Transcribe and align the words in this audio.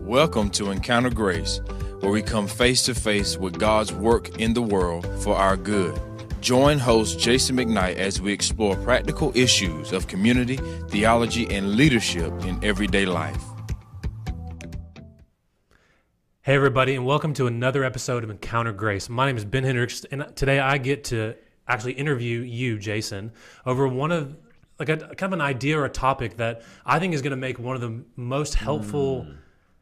Welcome 0.00 0.50
to 0.50 0.70
Encounter 0.70 1.10
Grace, 1.10 1.60
where 2.00 2.12
we 2.12 2.22
come 2.22 2.46
face 2.46 2.82
to 2.84 2.94
face 2.94 3.36
with 3.36 3.58
God's 3.58 3.92
work 3.92 4.40
in 4.40 4.54
the 4.54 4.62
world 4.62 5.06
for 5.22 5.34
our 5.34 5.56
good. 5.56 5.98
Join 6.40 6.78
host 6.78 7.18
Jason 7.18 7.56
McKnight 7.56 7.96
as 7.96 8.20
we 8.20 8.32
explore 8.32 8.76
practical 8.76 9.32
issues 9.34 9.92
of 9.92 10.06
community, 10.06 10.58
theology, 10.88 11.52
and 11.54 11.76
leadership 11.76 12.32
in 12.44 12.62
everyday 12.62 13.06
life. 13.06 13.42
Hey, 16.42 16.54
everybody, 16.54 16.94
and 16.94 17.06
welcome 17.06 17.32
to 17.34 17.46
another 17.46 17.84
episode 17.84 18.22
of 18.22 18.30
Encounter 18.30 18.72
Grace. 18.72 19.08
My 19.08 19.26
name 19.26 19.36
is 19.36 19.44
Ben 19.44 19.64
Hendricks, 19.64 20.04
and 20.10 20.26
today 20.36 20.60
I 20.60 20.78
get 20.78 21.04
to 21.04 21.34
actually 21.66 21.94
interview 21.94 22.40
you, 22.40 22.78
Jason, 22.78 23.32
over 23.64 23.88
one 23.88 24.12
of 24.12 24.36
like 24.78 24.88
a 24.88 24.96
kind 24.96 25.22
of 25.22 25.32
an 25.32 25.40
idea 25.40 25.78
or 25.78 25.84
a 25.84 25.90
topic 25.90 26.36
that 26.38 26.62
I 26.84 26.98
think 26.98 27.14
is 27.14 27.22
going 27.22 27.30
to 27.30 27.36
make 27.36 27.58
one 27.58 27.76
of 27.76 27.80
the 27.80 28.04
most 28.16 28.54
helpful 28.54 29.22
mm. 29.22 29.36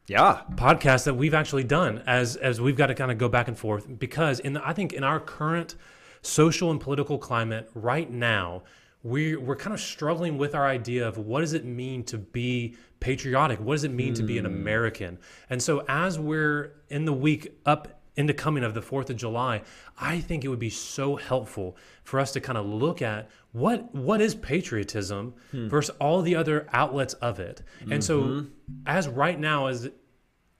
Yeah. 0.07 0.41
podcast 0.55 1.05
that 1.05 1.13
we've 1.13 1.33
actually 1.33 1.63
done 1.63 2.03
as 2.05 2.35
as 2.35 2.59
we've 2.59 2.75
got 2.75 2.87
to 2.87 2.95
kind 2.95 3.11
of 3.11 3.17
go 3.17 3.29
back 3.29 3.47
and 3.47 3.57
forth 3.57 3.87
because 3.99 4.39
in 4.39 4.53
the, 4.53 4.67
I 4.67 4.73
think 4.73 4.93
in 4.93 5.03
our 5.03 5.19
current 5.19 5.75
social 6.21 6.71
and 6.71 6.79
political 6.79 7.17
climate 7.17 7.69
right 7.73 8.09
now 8.09 8.63
we're, 9.03 9.39
we're 9.39 9.55
kind 9.57 9.73
of 9.73 9.81
struggling 9.81 10.37
with 10.37 10.55
our 10.55 10.65
idea 10.65 11.07
of 11.07 11.17
what 11.17 11.41
does 11.41 11.53
it 11.53 11.65
mean 11.65 12.03
to 12.05 12.17
be 12.17 12.75
patriotic? 13.01 13.59
What 13.59 13.75
does 13.75 13.83
it 13.83 13.91
mean 13.91 14.13
to 14.13 14.23
be 14.23 14.37
an 14.37 14.45
hmm. 14.45 14.53
American? 14.53 15.19
And 15.49 15.61
so 15.61 15.83
as 15.89 16.17
we're 16.17 16.73
in 16.89 17.05
the 17.05 17.13
week 17.13 17.59
up 17.65 18.01
into 18.15 18.33
the 18.33 18.37
coming 18.37 18.63
of 18.63 18.73
the 18.73 18.81
4th 18.81 19.09
of 19.09 19.17
July 19.17 19.61
I 19.99 20.19
think 20.19 20.43
it 20.43 20.47
would 20.47 20.59
be 20.59 20.69
so 20.69 21.15
helpful 21.15 21.77
for 22.03 22.19
us 22.19 22.31
to 22.33 22.41
kind 22.41 22.57
of 22.57 22.65
look 22.65 23.01
at 23.01 23.29
what 23.51 23.93
what 23.93 24.21
is 24.21 24.35
patriotism 24.35 25.33
hmm. 25.51 25.67
versus 25.67 25.95
all 25.99 26.21
the 26.21 26.35
other 26.35 26.67
outlets 26.73 27.13
of 27.15 27.39
it 27.39 27.63
and 27.89 28.03
so 28.03 28.21
mm-hmm. 28.21 28.47
as 28.85 29.07
right 29.07 29.39
now 29.39 29.67
as 29.67 29.89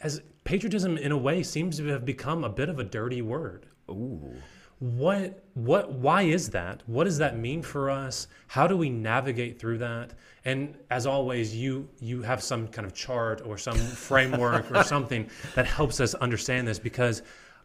as 0.04 0.22
patriotism 0.44 0.98
in 0.98 1.12
a 1.12 1.18
way 1.18 1.42
seems 1.42 1.78
to 1.78 1.86
have 1.88 2.06
become 2.06 2.44
a 2.44 2.50
bit 2.50 2.70
of 2.70 2.80
a 2.80 2.84
dirty 2.84 3.22
word. 3.22 3.66
Ooh. 3.90 4.36
What 4.80 5.46
what 5.54 5.94
why 5.94 6.24
is 6.24 6.50
that? 6.50 6.84
What 6.88 7.06
does 7.06 7.18
that 7.20 7.38
mean 7.38 7.62
for 7.62 7.90
us? 7.90 8.28
How 8.48 8.68
do 8.68 8.76
we 8.76 8.90
navigate 8.90 9.58
through 9.58 9.78
that? 9.78 10.12
And 10.44 10.76
as 10.90 11.06
always, 11.06 11.56
you 11.56 11.88
you 12.00 12.22
have 12.22 12.44
some 12.44 12.68
kind 12.68 12.86
of 12.86 12.94
chart 12.94 13.42
or 13.46 13.58
some 13.58 13.78
framework 14.08 14.70
or 14.72 14.84
something 14.84 15.30
that 15.56 15.68
helps 15.68 16.02
us 16.02 16.16
understand 16.16 16.68
this 16.68 16.80
because 16.80 17.22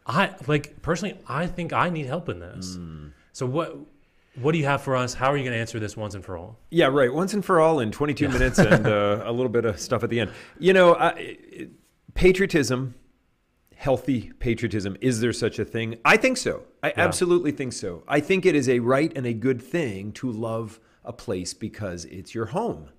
I 0.09 0.35
like 0.47 0.81
personally 0.81 1.17
I 1.27 1.47
think 1.47 1.71
I 1.71 1.89
need 1.89 2.07
help 2.07 2.27
in 2.29 2.39
this. 2.39 2.77
So 3.31 3.45
what 3.45 3.77
what 4.35 4.53
do 4.53 4.57
you 4.57 4.65
have 4.65 4.81
for 4.81 4.95
us? 4.95 5.13
How 5.13 5.31
are 5.31 5.37
you 5.37 5.43
going 5.43 5.53
to 5.53 5.59
answer 5.59 5.79
this 5.79 5.95
once 5.97 6.15
and 6.15 6.23
for 6.23 6.37
all? 6.37 6.57
Yeah, 6.69 6.87
right. 6.87 7.13
Once 7.13 7.33
and 7.33 7.43
for 7.43 7.59
all 7.59 7.79
in 7.79 7.91
22 7.91 8.29
minutes 8.29 8.57
and 8.57 8.87
uh, 8.87 9.21
a 9.25 9.31
little 9.31 9.49
bit 9.49 9.65
of 9.65 9.79
stuff 9.79 10.03
at 10.03 10.09
the 10.09 10.19
end. 10.19 10.31
You 10.59 10.73
know, 10.73 10.95
I, 10.95 11.67
patriotism, 12.13 12.95
healthy 13.75 14.31
patriotism, 14.39 14.95
is 15.01 15.19
there 15.19 15.33
such 15.33 15.59
a 15.59 15.65
thing? 15.65 15.97
I 16.05 16.15
think 16.15 16.37
so. 16.37 16.63
I 16.81 16.93
absolutely 16.95 17.51
think 17.51 17.73
so. 17.73 18.03
I 18.07 18.19
think 18.19 18.45
it 18.45 18.55
is 18.55 18.69
a 18.69 18.79
right 18.79 19.11
and 19.15 19.25
a 19.25 19.33
good 19.33 19.61
thing 19.61 20.13
to 20.13 20.31
love 20.31 20.79
a 21.03 21.11
place 21.11 21.53
because 21.53 22.05
it's 22.05 22.33
your 22.33 22.47
home. 22.47 22.89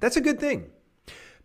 That's 0.00 0.16
a 0.16 0.22
good 0.22 0.40
thing. 0.40 0.70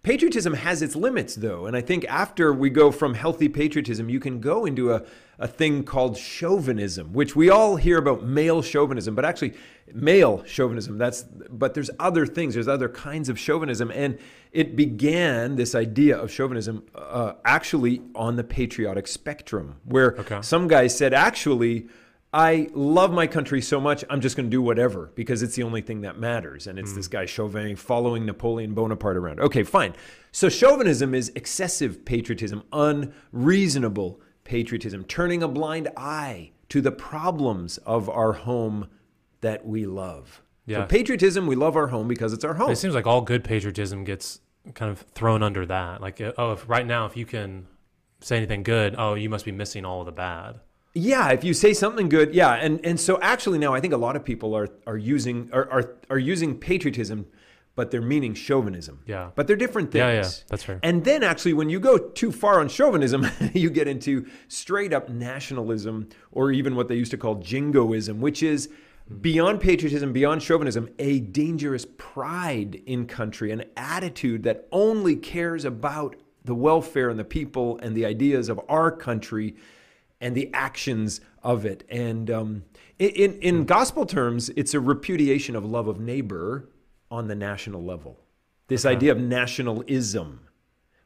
Patriotism 0.03 0.53
has 0.55 0.81
its 0.81 0.97
limits, 0.97 1.35
though, 1.35 1.65
and 1.65 1.77
I 1.77 1.81
think 1.81 2.03
after 2.09 2.51
we 2.51 2.69
go 2.69 2.91
from 2.91 3.13
healthy 3.13 3.47
patriotism, 3.47 4.09
you 4.09 4.19
can 4.19 4.41
go 4.41 4.65
into 4.65 4.91
a, 4.91 5.03
a 5.39 5.47
thing 5.47 5.85
called 5.85 6.17
chauvinism, 6.17 7.13
which 7.13 7.37
we 7.37 7.49
all 7.49 7.77
hear 7.77 7.97
about 7.99 8.21
male 8.21 8.61
chauvinism, 8.61 9.15
but 9.15 9.23
actually 9.23 9.53
male 9.93 10.43
chauvinism. 10.45 10.97
That's 10.97 11.23
but 11.23 11.73
there's 11.73 11.89
other 12.01 12.25
things. 12.25 12.53
There's 12.53 12.67
other 12.67 12.89
kinds 12.89 13.29
of 13.29 13.39
chauvinism, 13.39 13.91
and 13.91 14.17
it 14.51 14.75
began 14.75 15.55
this 15.55 15.73
idea 15.73 16.17
of 16.17 16.29
chauvinism 16.29 16.83
uh, 16.93 17.33
actually 17.45 18.01
on 18.13 18.35
the 18.35 18.43
patriotic 18.43 19.07
spectrum, 19.07 19.77
where 19.85 20.17
Okay. 20.19 20.39
some 20.41 20.67
guys 20.67 20.97
said, 20.97 21.13
actually. 21.13 21.87
I 22.33 22.69
love 22.73 23.11
my 23.11 23.27
country 23.27 23.61
so 23.61 23.79
much, 23.79 24.03
I'm 24.09 24.19
just 24.19 24.35
going 24.35 24.47
to 24.47 24.49
do 24.49 24.61
whatever 24.61 25.11
because 25.13 25.43
it's 25.43 25.55
the 25.55 25.61
only 25.61 25.81
thing 25.81 26.01
that 26.01 26.17
matters. 26.17 26.65
And 26.65 26.79
it's 26.79 26.93
this 26.93 27.05
hmm. 27.05 27.11
guy 27.11 27.25
Chauvin 27.25 27.75
following 27.75 28.25
Napoleon 28.25 28.73
Bonaparte 28.73 29.17
around. 29.17 29.39
Okay, 29.39 29.61
fine. 29.61 29.93
So 30.31 30.49
chauvinism 30.49 31.13
is 31.13 31.31
excessive 31.35 32.03
patriotism, 32.05 32.63
unreasonable 32.73 34.19
patriotism, 34.45 35.03
turning 35.05 35.43
a 35.43 35.47
blind 35.47 35.89
eye 35.95 36.51
to 36.69 36.81
the 36.81 36.91
problems 36.91 37.77
of 37.79 38.09
our 38.09 38.33
home 38.33 38.87
that 39.41 39.63
we 39.63 39.85
love. 39.85 40.41
Yeah. 40.65 40.81
For 40.81 40.87
patriotism, 40.87 41.45
we 41.45 41.55
love 41.55 41.75
our 41.75 41.87
home 41.87 42.07
because 42.07 42.33
it's 42.33 42.43
our 42.43 42.55
home. 42.55 42.71
It 42.71 42.77
seems 42.77 42.95
like 42.95 43.05
all 43.05 43.21
good 43.21 43.43
patriotism 43.43 44.05
gets 44.05 44.39
kind 44.73 44.89
of 44.89 45.01
thrown 45.13 45.43
under 45.43 45.67
that. 45.67 46.01
Like, 46.01 46.19
oh, 46.37 46.53
if 46.53 46.67
right 46.67 46.87
now, 46.87 47.05
if 47.05 47.15
you 47.15 47.27
can 47.27 47.67
say 48.21 48.37
anything 48.37 48.63
good, 48.63 48.95
oh, 48.97 49.13
you 49.13 49.29
must 49.29 49.45
be 49.45 49.51
missing 49.51 49.85
all 49.85 49.99
of 49.99 50.07
the 50.07 50.11
bad. 50.11 50.59
Yeah, 50.95 51.29
if 51.29 51.43
you 51.43 51.53
say 51.53 51.73
something 51.73 52.07
good, 52.07 52.35
yeah, 52.35 52.53
and 52.53 52.83
and 52.85 52.99
so 52.99 53.19
actually 53.21 53.57
now 53.57 53.73
I 53.73 53.79
think 53.79 53.93
a 53.93 53.97
lot 53.97 54.15
of 54.15 54.23
people 54.23 54.55
are 54.55 54.67
are 54.85 54.97
using 54.97 55.49
are 55.51 55.69
are, 55.71 55.95
are 56.11 56.19
using 56.19 56.55
patriotism, 56.55 57.25
but 57.75 57.89
they're 57.89 58.01
meaning 58.01 58.35
chauvinism. 58.35 58.99
Yeah. 59.07 59.31
but 59.35 59.47
they're 59.47 59.55
different 59.55 59.91
things. 59.91 60.01
Yeah, 60.01 60.13
yeah, 60.13 60.29
that's 60.47 60.63
fair. 60.63 60.79
And 60.83 61.03
then 61.03 61.23
actually, 61.23 61.53
when 61.53 61.69
you 61.69 61.79
go 61.79 61.97
too 61.97 62.31
far 62.31 62.59
on 62.59 62.67
chauvinism, 62.67 63.25
you 63.53 63.71
get 63.71 63.87
into 63.87 64.27
straight 64.47 64.93
up 64.93 65.09
nationalism, 65.09 66.09
or 66.31 66.51
even 66.51 66.75
what 66.75 66.87
they 66.89 66.95
used 66.95 67.11
to 67.11 67.17
call 67.17 67.35
jingoism, 67.35 68.21
which 68.21 68.43
is 68.43 68.69
beyond 69.21 69.61
patriotism, 69.61 70.13
beyond 70.13 70.43
chauvinism, 70.43 70.89
a 70.99 71.19
dangerous 71.19 71.87
pride 71.97 72.81
in 72.85 73.07
country, 73.07 73.51
an 73.51 73.63
attitude 73.75 74.43
that 74.43 74.67
only 74.71 75.15
cares 75.15 75.65
about 75.65 76.15
the 76.45 76.53
welfare 76.55 77.09
and 77.09 77.19
the 77.19 77.23
people 77.25 77.79
and 77.79 77.95
the 77.95 78.05
ideas 78.05 78.47
of 78.49 78.61
our 78.69 78.91
country 78.91 79.55
and 80.23 80.33
the 80.33 80.49
actions 80.53 81.19
of 81.43 81.65
it. 81.65 81.83
And 81.89 82.31
um, 82.31 82.63
in, 82.97 83.33
in, 83.41 83.65
gospel 83.65 84.05
terms, 84.05 84.49
it's 84.55 84.73
a 84.73 84.79
repudiation 84.79 85.53
of 85.55 85.65
love 85.65 85.89
of 85.89 85.99
neighbor 85.99 86.69
on 87.11 87.27
the 87.27 87.35
national 87.35 87.83
level. 87.83 88.17
This 88.67 88.85
idea 88.85 89.11
of 89.11 89.19
nationalism, 89.19 90.47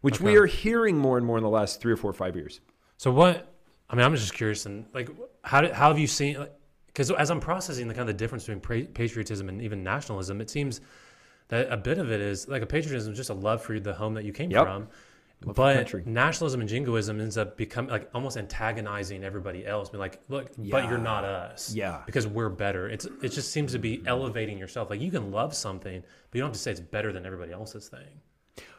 which 0.02 0.22
we 0.22 0.38
are 0.38 0.46
hearing 0.46 0.98
more 0.98 1.18
and 1.18 1.26
more 1.26 1.38
in 1.38 1.44
the 1.44 1.50
last 1.50 1.82
three 1.82 1.92
or 1.92 1.98
four 1.98 2.12
or 2.12 2.14
five 2.14 2.36
years. 2.36 2.62
So 2.98 3.12
what? 3.12 3.52
I 3.90 3.96
mean, 3.96 4.06
I'm 4.06 4.16
just 4.16 4.36
curious, 4.36 4.68
and 4.68 4.86
like, 4.94 5.10
how 5.44 5.62
did, 5.62 5.72
how 5.72 5.88
have 5.88 5.98
you 5.98 6.08
seen? 6.08 6.38
Because 6.86 7.10
as 7.10 7.32
I'm 7.32 7.40
processing 7.40 7.88
the 7.88 7.94
kind 7.96 8.02
of 8.02 8.16
the 8.16 8.20
difference 8.20 8.46
between 8.46 8.88
patriotism 8.88 9.50
and 9.50 9.62
even 9.62 9.84
nationalism, 9.84 10.42
it 10.42 10.50
seems 10.50 10.82
that 11.48 11.72
a 11.72 11.78
bit 11.78 11.98
of 11.98 12.12
it 12.12 12.22
is 12.22 12.48
like 12.48 12.62
a 12.62 12.66
patriotism 12.68 13.14
is 13.14 13.18
just 13.18 13.32
a 13.32 13.34
love 13.34 13.64
for 13.64 13.80
the 13.80 13.94
home 13.94 14.14
that 14.14 14.26
you 14.26 14.34
came 14.34 14.52
Yep. 14.52 14.64
from. 14.64 14.88
For 15.44 15.54
but 15.54 16.08
nationalism 16.08 16.62
and 16.62 16.70
jingoism 16.70 17.22
ends 17.22 17.38
up 17.38 17.58
becoming 17.58 17.92
like 17.92 18.10
almost 18.14 18.38
antagonizing 18.38 19.24
everybody 19.24 19.66
else. 19.68 19.90
Being 19.90 20.00
like, 20.00 20.20
look, 20.30 20.52
but 20.58 20.90
you're 20.90 20.98
not 20.98 21.24
us. 21.26 21.74
Yeah. 21.74 22.02
Because 22.06 22.26
we're 22.26 22.50
better. 22.50 22.90
It's 22.90 23.06
it 23.22 23.30
just 23.30 23.52
seems 23.52 23.72
to 23.74 23.80
be 23.80 24.02
elevating 24.08 24.58
yourself. 24.58 24.90
Like 24.90 25.00
you 25.00 25.12
can 25.12 25.32
love 25.32 25.54
something, 25.54 26.02
but 26.02 26.36
you 26.38 26.42
don't 26.42 26.50
have 26.50 26.54
to 26.56 26.60
say 26.60 26.72
it's 26.72 26.80
better 26.80 27.14
than 27.14 27.26
everybody 27.26 27.52
else's 27.52 27.88
thing. 27.88 28.08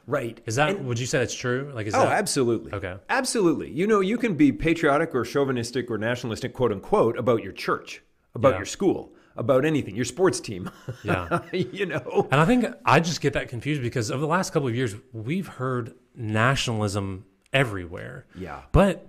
Right. 0.06 0.40
Is 0.46 0.56
that 0.56 0.82
would 0.82 0.98
you 0.98 1.06
say 1.06 1.18
that's 1.18 1.34
true? 1.34 1.70
Like 1.74 1.86
is 1.86 1.94
Oh, 1.94 2.00
that 2.00 2.12
absolutely. 2.12 2.72
Okay. 2.72 2.96
Absolutely. 3.08 3.70
You 3.70 3.86
know, 3.86 4.00
you 4.00 4.18
can 4.18 4.34
be 4.34 4.50
patriotic 4.50 5.14
or 5.14 5.24
chauvinistic 5.24 5.90
or 5.90 5.98
nationalistic, 5.98 6.54
quote 6.54 6.72
unquote, 6.72 7.16
about 7.18 7.44
your 7.44 7.52
church, 7.52 8.02
about 8.34 8.52
Yeah. 8.52 8.58
your 8.58 8.66
school, 8.66 9.12
about 9.38 9.64
anything, 9.64 9.96
your 9.96 10.04
sports 10.04 10.40
team. 10.40 10.70
Yeah. 11.02 11.40
you 11.52 11.86
know? 11.86 12.28
And 12.30 12.40
I 12.40 12.44
think 12.44 12.66
I 12.84 13.00
just 13.00 13.20
get 13.20 13.32
that 13.34 13.48
confused 13.48 13.80
because 13.80 14.10
over 14.10 14.20
the 14.20 14.26
last 14.26 14.52
couple 14.52 14.68
of 14.68 14.74
years, 14.74 14.94
we've 15.12 15.46
heard 15.46 15.94
nationalism 16.14 17.24
everywhere. 17.52 18.26
Yeah. 18.34 18.62
But 18.72 19.06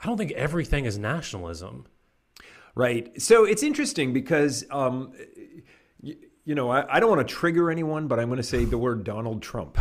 I 0.00 0.06
don't 0.06 0.16
think 0.16 0.32
everything 0.32 0.84
is 0.84 0.98
nationalism. 0.98 1.86
Right. 2.74 3.20
So 3.20 3.44
it's 3.44 3.62
interesting 3.62 4.12
because, 4.12 4.64
um, 4.70 5.12
you, 6.48 6.54
know, 6.54 6.70
I, 6.70 6.96
I 6.96 6.98
don't 6.98 7.10
want 7.10 7.28
to 7.28 7.34
trigger 7.34 7.70
anyone, 7.70 8.08
but 8.08 8.18
I'm 8.18 8.28
going 8.28 8.38
to 8.38 8.42
say 8.42 8.64
the 8.64 8.78
word 8.78 9.04
Donald 9.04 9.42
Trump. 9.42 9.76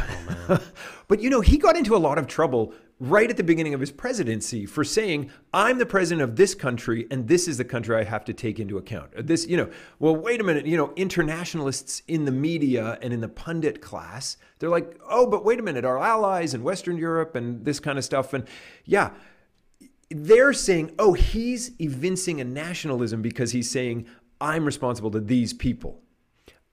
Oh, 0.49 0.59
but, 1.07 1.21
you 1.21 1.29
know, 1.29 1.39
he 1.39 1.57
got 1.57 1.77
into 1.77 1.95
a 1.95 1.97
lot 1.97 2.17
of 2.17 2.27
trouble 2.27 2.73
right 2.99 3.29
at 3.29 3.37
the 3.37 3.43
beginning 3.43 3.73
of 3.73 3.79
his 3.79 3.89
presidency 3.89 4.65
for 4.65 4.83
saying, 4.83 5.31
I'm 5.53 5.77
the 5.77 5.85
president 5.85 6.29
of 6.29 6.35
this 6.35 6.53
country 6.53 7.07
and 7.09 7.25
this 7.25 7.47
is 7.47 7.57
the 7.57 7.63
country 7.63 7.95
I 7.95 8.03
have 8.03 8.25
to 8.25 8.33
take 8.33 8.59
into 8.59 8.77
account. 8.77 9.11
Uh, 9.17 9.21
this, 9.23 9.47
you 9.47 9.55
know, 9.55 9.69
well, 9.99 10.13
wait 10.13 10.41
a 10.41 10.43
minute, 10.43 10.65
you 10.65 10.75
know, 10.75 10.91
internationalists 10.97 12.01
in 12.09 12.25
the 12.25 12.33
media 12.33 12.99
and 13.01 13.13
in 13.13 13.21
the 13.21 13.29
pundit 13.29 13.81
class, 13.81 14.35
they're 14.59 14.69
like, 14.69 14.99
oh, 15.09 15.25
but 15.25 15.45
wait 15.45 15.61
a 15.61 15.63
minute, 15.63 15.85
our 15.85 15.99
allies 15.99 16.53
in 16.53 16.63
Western 16.63 16.97
Europe 16.97 17.33
and 17.35 17.63
this 17.63 17.79
kind 17.79 17.97
of 17.97 18.03
stuff. 18.03 18.33
And 18.33 18.45
yeah, 18.83 19.11
they're 20.09 20.51
saying, 20.51 20.95
oh, 20.99 21.13
he's 21.13 21.71
evincing 21.79 22.41
a 22.41 22.43
nationalism 22.43 23.21
because 23.21 23.53
he's 23.53 23.71
saying, 23.71 24.05
I'm 24.41 24.65
responsible 24.65 25.11
to 25.11 25.21
these 25.21 25.53
people. 25.53 26.01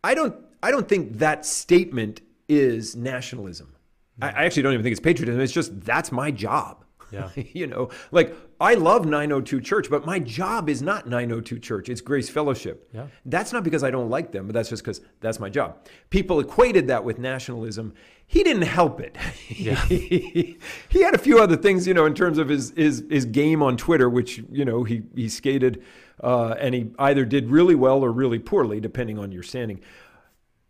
I 0.05 0.15
don't 0.15 0.37
I 0.63 0.71
don't 0.71 0.89
think 0.89 1.19
that 1.19 1.45
statement 1.45 2.21
is 2.49 2.95
nationalism. 2.95 3.75
I, 4.21 4.29
I 4.29 4.45
actually 4.45 4.63
don't 4.63 4.75
even 4.75 4.85
think 4.85 4.93
it's 4.93 5.01
patriotism. 5.01 5.41
It's 5.41 5.53
just 5.53 5.81
that's 5.81 6.13
my 6.13 6.31
job. 6.31 6.85
Yeah. 7.11 7.31
you 7.53 7.67
know, 7.67 7.91
like 8.13 8.37
I 8.61 8.75
love 8.75 9.07
902 9.07 9.61
Church, 9.61 9.89
but 9.91 10.05
my 10.05 10.19
job 10.19 10.69
is 10.69 10.83
not 10.83 11.07
902 11.07 11.59
Church. 11.59 11.89
It's 11.89 12.01
Grace 12.01 12.29
Fellowship. 12.29 12.89
Yeah. 12.93 13.07
That's 13.25 13.53
not 13.53 13.65
because 13.65 13.83
I 13.83 13.91
don't 13.91 14.11
like 14.11 14.33
them, 14.33 14.47
but 14.47 14.53
that's 14.53 14.69
just 14.69 14.83
because 14.83 15.01
that's 15.21 15.41
my 15.41 15.49
job. 15.49 15.79
People 16.11 16.41
equated 16.41 16.89
that 16.89 17.05
with 17.05 17.19
nationalism. 17.19 17.95
He 18.27 18.43
didn't 18.43 18.63
help 18.63 19.01
it. 19.01 19.17
Yeah. 19.49 19.85
he 19.87 20.59
had 20.93 21.15
a 21.15 21.19
few 21.19 21.39
other 21.39 21.57
things, 21.57 21.87
you 21.87 21.95
know, 21.95 22.05
in 22.05 22.15
terms 22.15 22.39
of 22.39 22.49
his 22.49 22.73
his, 22.77 23.05
his 23.09 23.25
game 23.25 23.63
on 23.63 23.77
Twitter, 23.77 24.09
which 24.11 24.43
you 24.51 24.65
know 24.65 24.85
he 24.85 25.03
he 25.15 25.29
skated, 25.29 25.83
uh, 26.23 26.55
and 26.59 26.75
he 26.75 26.91
either 26.99 27.25
did 27.25 27.49
really 27.51 27.75
well 27.75 28.03
or 28.03 28.13
really 28.13 28.39
poorly, 28.39 28.81
depending 28.81 29.19
on 29.19 29.33
your 29.33 29.43
standing. 29.43 29.81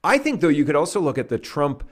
I 0.02 0.18
think 0.18 0.40
though 0.40 0.48
you 0.48 0.64
could 0.64 0.76
also 0.76 1.00
look 1.00 1.18
at 1.18 1.28
the 1.28 1.38
Trump 1.38 1.84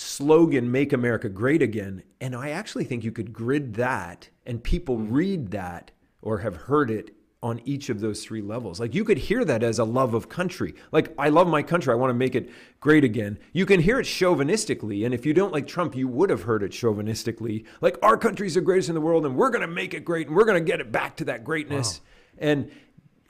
slogan 0.00 0.70
make 0.70 0.92
america 0.92 1.28
great 1.28 1.60
again 1.60 2.04
and 2.20 2.36
i 2.36 2.50
actually 2.50 2.84
think 2.84 3.02
you 3.02 3.10
could 3.10 3.32
grid 3.32 3.74
that 3.74 4.28
and 4.46 4.62
people 4.62 4.96
read 4.96 5.50
that 5.50 5.90
or 6.22 6.38
have 6.38 6.54
heard 6.54 6.88
it 6.88 7.10
on 7.42 7.60
each 7.64 7.88
of 7.88 8.00
those 8.00 8.24
three 8.24 8.42
levels. 8.42 8.80
Like 8.80 8.94
you 8.94 9.04
could 9.04 9.18
hear 9.18 9.44
that 9.44 9.62
as 9.62 9.78
a 9.78 9.84
love 9.84 10.14
of 10.14 10.28
country. 10.28 10.74
Like 10.90 11.14
i 11.18 11.28
love 11.28 11.46
my 11.46 11.62
country 11.62 11.92
i 11.92 11.96
want 11.96 12.10
to 12.10 12.14
make 12.14 12.34
it 12.34 12.50
great 12.80 13.04
again. 13.04 13.38
You 13.52 13.64
can 13.64 13.80
hear 13.80 14.00
it 14.00 14.06
chauvinistically 14.06 15.04
and 15.04 15.14
if 15.14 15.24
you 15.24 15.32
don't 15.32 15.52
like 15.52 15.66
trump 15.66 15.94
you 15.94 16.08
would 16.08 16.30
have 16.30 16.42
heard 16.42 16.62
it 16.62 16.72
chauvinistically. 16.72 17.64
Like 17.80 17.96
our 18.02 18.16
country's 18.16 18.54
the 18.54 18.60
greatest 18.60 18.88
in 18.88 18.94
the 18.94 19.00
world 19.00 19.24
and 19.24 19.36
we're 19.36 19.50
going 19.50 19.62
to 19.62 19.68
make 19.68 19.94
it 19.94 20.04
great 20.04 20.26
and 20.26 20.36
we're 20.36 20.44
going 20.44 20.62
to 20.62 20.70
get 20.70 20.80
it 20.80 20.90
back 20.90 21.16
to 21.16 21.24
that 21.26 21.44
greatness 21.44 22.00
and 22.40 22.70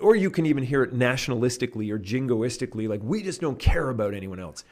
or 0.01 0.15
you 0.15 0.31
can 0.31 0.47
even 0.47 0.63
hear 0.63 0.83
it 0.83 0.95
nationalistically 0.95 1.91
or 1.91 1.99
jingoistically 1.99 2.89
like 2.89 3.01
we 3.03 3.23
just 3.23 3.41
don't 3.41 3.59
care 3.59 3.89
about 3.91 4.15
anyone 4.15 4.39
else 4.39 4.65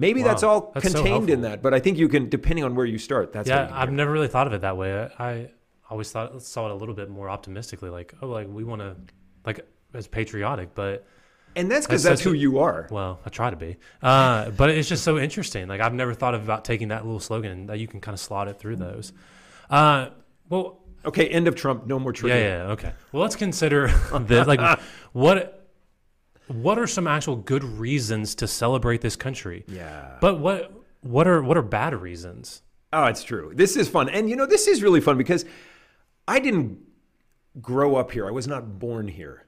Maybe 0.00 0.22
Wow. 0.22 0.28
that's 0.28 0.42
all 0.42 0.70
That's 0.72 0.90
so 0.92 1.02
contained 1.02 1.28
in 1.28 1.42
that, 1.42 1.60
but 1.60 1.74
I 1.74 1.78
think 1.78 1.98
you 1.98 2.08
can, 2.08 2.30
depending 2.30 2.64
on 2.64 2.74
where 2.74 2.86
you 2.86 2.96
start. 2.96 3.34
That's 3.34 3.50
yeah, 3.50 3.68
I've 3.70 3.92
never 3.92 4.10
really 4.10 4.28
thought 4.28 4.46
of 4.46 4.54
it 4.54 4.62
that 4.62 4.78
way. 4.78 5.10
I, 5.18 5.24
I 5.28 5.50
always 5.90 6.10
thought 6.10 6.40
saw 6.40 6.68
it 6.68 6.72
a 6.72 6.74
little 6.74 6.94
bit 6.94 7.10
more 7.10 7.28
optimistically, 7.28 7.90
like 7.90 8.14
oh, 8.22 8.28
like 8.28 8.48
we 8.48 8.64
want 8.64 8.80
to, 8.80 8.96
like 9.44 9.60
as 9.92 10.06
patriotic, 10.06 10.74
but 10.74 11.06
and 11.54 11.70
that's 11.70 11.86
because 11.86 12.02
that's 12.02 12.12
that's 12.12 12.22
who 12.22 12.32
you 12.32 12.60
are. 12.60 12.88
well, 12.90 13.20
I 13.26 13.28
try 13.28 13.50
to 13.50 13.56
be. 13.56 13.76
Uh, 14.02 14.48
but 14.52 14.70
it's 14.70 14.88
just 14.88 15.04
so 15.04 15.18
interesting. 15.18 15.68
Like 15.68 15.82
I've 15.82 15.92
never 15.92 16.14
thought 16.14 16.34
about 16.34 16.64
taking 16.64 16.88
that 16.88 17.04
little 17.04 17.20
slogan 17.20 17.66
that 17.66 17.78
you 17.78 17.86
can 17.86 18.00
kind 18.00 18.14
of 18.14 18.20
slot 18.20 18.48
it 18.48 18.58
through 18.58 18.76
those. 18.76 19.12
Uh, 19.68 20.08
well, 20.48 20.79
Okay, 21.04 21.28
end 21.28 21.48
of 21.48 21.54
Trump. 21.54 21.86
No 21.86 21.98
more 21.98 22.12
yeah, 22.24 22.36
yeah, 22.36 22.70
okay. 22.72 22.92
Well, 23.12 23.22
let's 23.22 23.36
consider 23.36 23.88
this. 24.20 24.46
Like, 24.46 24.80
what 25.12 25.68
what 26.48 26.78
are 26.78 26.86
some 26.86 27.06
actual 27.06 27.36
good 27.36 27.64
reasons 27.64 28.34
to 28.36 28.46
celebrate 28.46 29.00
this 29.00 29.16
country? 29.16 29.64
Yeah. 29.68 30.16
But 30.20 30.40
what 30.40 30.72
what 31.00 31.26
are 31.26 31.42
what 31.42 31.56
are 31.56 31.62
bad 31.62 31.94
reasons? 31.94 32.62
Oh, 32.92 33.04
it's 33.04 33.22
true. 33.22 33.52
This 33.54 33.76
is 33.76 33.88
fun. 33.88 34.08
And 34.08 34.28
you 34.28 34.36
know, 34.36 34.46
this 34.46 34.66
is 34.66 34.82
really 34.82 35.00
fun 35.00 35.16
because 35.16 35.44
I 36.26 36.38
didn't 36.40 36.78
grow 37.60 37.96
up 37.96 38.10
here. 38.10 38.26
I 38.26 38.30
was 38.30 38.46
not 38.46 38.78
born 38.78 39.08
here. 39.08 39.46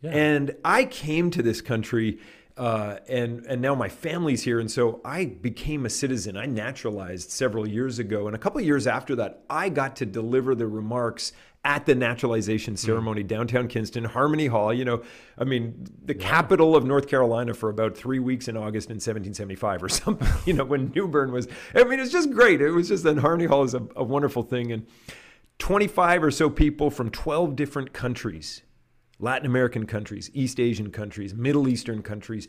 Yeah. 0.00 0.10
And 0.10 0.56
I 0.64 0.84
came 0.84 1.30
to 1.30 1.42
this 1.42 1.60
country 1.60 2.18
uh, 2.56 2.96
and 3.08 3.46
and 3.46 3.62
now 3.62 3.74
my 3.74 3.88
family's 3.88 4.42
here, 4.42 4.60
and 4.60 4.70
so 4.70 5.00
I 5.04 5.24
became 5.24 5.86
a 5.86 5.90
citizen. 5.90 6.36
I 6.36 6.46
naturalized 6.46 7.30
several 7.30 7.66
years 7.66 7.98
ago, 7.98 8.26
and 8.26 8.36
a 8.36 8.38
couple 8.38 8.60
of 8.60 8.66
years 8.66 8.86
after 8.86 9.16
that, 9.16 9.42
I 9.48 9.68
got 9.68 9.96
to 9.96 10.06
deliver 10.06 10.54
the 10.54 10.66
remarks 10.66 11.32
at 11.64 11.86
the 11.86 11.94
naturalization 11.94 12.76
ceremony 12.76 13.22
downtown 13.22 13.68
Kinston, 13.68 14.04
Harmony 14.04 14.48
Hall. 14.48 14.74
You 14.74 14.84
know, 14.84 15.02
I 15.38 15.44
mean, 15.44 15.86
the 16.04 16.14
capital 16.14 16.76
of 16.76 16.84
North 16.84 17.08
Carolina 17.08 17.54
for 17.54 17.70
about 17.70 17.96
three 17.96 18.18
weeks 18.18 18.48
in 18.48 18.56
August 18.56 18.88
in 18.90 18.96
1775 18.96 19.82
or 19.82 19.88
something. 19.88 20.28
You 20.44 20.52
know, 20.54 20.64
when 20.64 20.90
New 20.94 21.08
Bern 21.08 21.32
was. 21.32 21.48
I 21.74 21.84
mean, 21.84 22.00
it's 22.00 22.12
just 22.12 22.30
great. 22.32 22.60
It 22.60 22.70
was 22.70 22.88
just 22.88 23.04
that 23.04 23.18
Harmony 23.18 23.46
Hall 23.46 23.62
is 23.62 23.74
a, 23.74 23.82
a 23.96 24.04
wonderful 24.04 24.42
thing, 24.42 24.72
and 24.72 24.86
25 25.58 26.24
or 26.24 26.30
so 26.30 26.50
people 26.50 26.90
from 26.90 27.08
12 27.08 27.56
different 27.56 27.92
countries 27.92 28.62
Latin 29.22 29.46
American 29.46 29.86
countries, 29.86 30.30
East 30.34 30.60
Asian 30.60 30.90
countries, 30.90 31.32
Middle 31.32 31.68
Eastern 31.68 32.02
countries, 32.02 32.48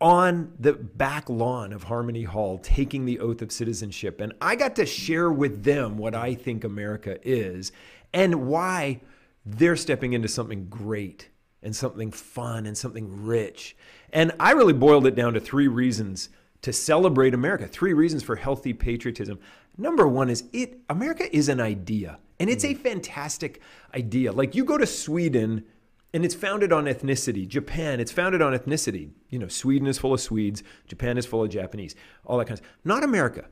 on 0.00 0.52
the 0.58 0.72
back 0.72 1.30
lawn 1.30 1.72
of 1.72 1.84
Harmony 1.84 2.24
Hall 2.24 2.58
taking 2.58 3.04
the 3.04 3.20
oath 3.20 3.42
of 3.42 3.50
citizenship. 3.50 4.20
And 4.20 4.32
I 4.40 4.56
got 4.56 4.76
to 4.76 4.86
share 4.86 5.30
with 5.30 5.64
them 5.64 5.96
what 5.96 6.14
I 6.14 6.34
think 6.34 6.64
America 6.64 7.18
is 7.22 7.72
and 8.12 8.46
why 8.46 9.00
they're 9.46 9.76
stepping 9.76 10.12
into 10.12 10.28
something 10.28 10.66
great 10.68 11.28
and 11.62 11.74
something 11.74 12.10
fun 12.10 12.66
and 12.66 12.76
something 12.76 13.24
rich. 13.24 13.76
And 14.12 14.32
I 14.38 14.52
really 14.52 14.72
boiled 14.72 15.06
it 15.06 15.14
down 15.14 15.34
to 15.34 15.40
three 15.40 15.68
reasons 15.68 16.28
to 16.62 16.72
celebrate 16.72 17.34
America, 17.34 17.68
three 17.68 17.92
reasons 17.92 18.22
for 18.22 18.36
healthy 18.36 18.72
patriotism. 18.72 19.38
Number 19.78 20.06
one 20.08 20.28
is 20.28 20.44
it 20.52 20.80
America 20.90 21.34
is 21.34 21.48
an 21.48 21.60
idea, 21.60 22.18
and 22.40 22.50
it's 22.50 22.64
a 22.64 22.74
mm. 22.74 22.78
fantastic 22.78 23.62
idea. 23.94 24.32
Like 24.32 24.54
you 24.54 24.64
go 24.64 24.76
to 24.76 24.86
Sweden 24.86 25.64
and 26.12 26.24
it's 26.24 26.34
founded 26.34 26.72
on 26.72 26.86
ethnicity. 26.86 27.46
Japan, 27.46 28.00
it's 28.00 28.12
founded 28.12 28.42
on 28.42 28.52
ethnicity. 28.52 29.10
You 29.28 29.38
know, 29.38 29.48
Sweden 29.48 29.86
is 29.86 29.98
full 29.98 30.14
of 30.14 30.20
Swedes, 30.20 30.62
Japan 30.86 31.18
is 31.18 31.26
full 31.26 31.44
of 31.44 31.50
Japanese, 31.50 31.94
all 32.24 32.38
that 32.38 32.46
kind 32.46 32.58
of 32.58 32.64
stuff. 32.64 32.76
Not 32.84 33.04
America. 33.04 33.44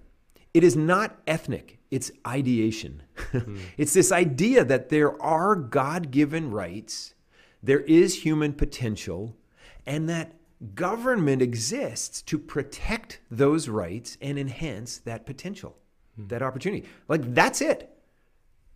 It 0.54 0.64
is 0.64 0.74
not 0.74 1.18
ethnic, 1.26 1.78
it's 1.90 2.10
ideation. 2.26 3.02
Mm. 3.32 3.60
it's 3.76 3.92
this 3.92 4.10
idea 4.10 4.64
that 4.64 4.88
there 4.88 5.20
are 5.22 5.54
God 5.54 6.10
given 6.10 6.50
rights, 6.50 7.14
there 7.62 7.80
is 7.80 8.22
human 8.22 8.54
potential, 8.54 9.36
and 9.84 10.08
that 10.08 10.32
government 10.74 11.42
exists 11.42 12.22
to 12.22 12.38
protect 12.38 13.20
those 13.30 13.68
rights 13.68 14.16
and 14.22 14.38
enhance 14.38 14.96
that 14.98 15.26
potential, 15.26 15.76
Hmm. 16.16 16.28
that 16.28 16.42
opportunity. 16.42 16.86
Like, 17.08 17.34
that's 17.34 17.60
it. 17.60 17.92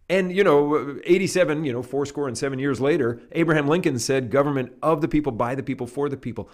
And, 0.09 0.35
you 0.35 0.43
know, 0.43 0.99
87, 1.05 1.65
you 1.65 1.73
know, 1.73 1.83
four 1.83 2.05
score 2.05 2.27
and 2.27 2.37
seven 2.37 2.59
years 2.59 2.81
later, 2.81 3.21
Abraham 3.33 3.69
Lincoln 3.69 3.99
said, 3.99 4.31
government 4.31 4.73
of 4.83 5.01
the 5.01 5.09
people, 5.09 5.31
by 5.31 5.55
the 5.55 5.63
people, 5.63 5.87
for 5.87 6.09
the 6.09 6.17
people. 6.17 6.51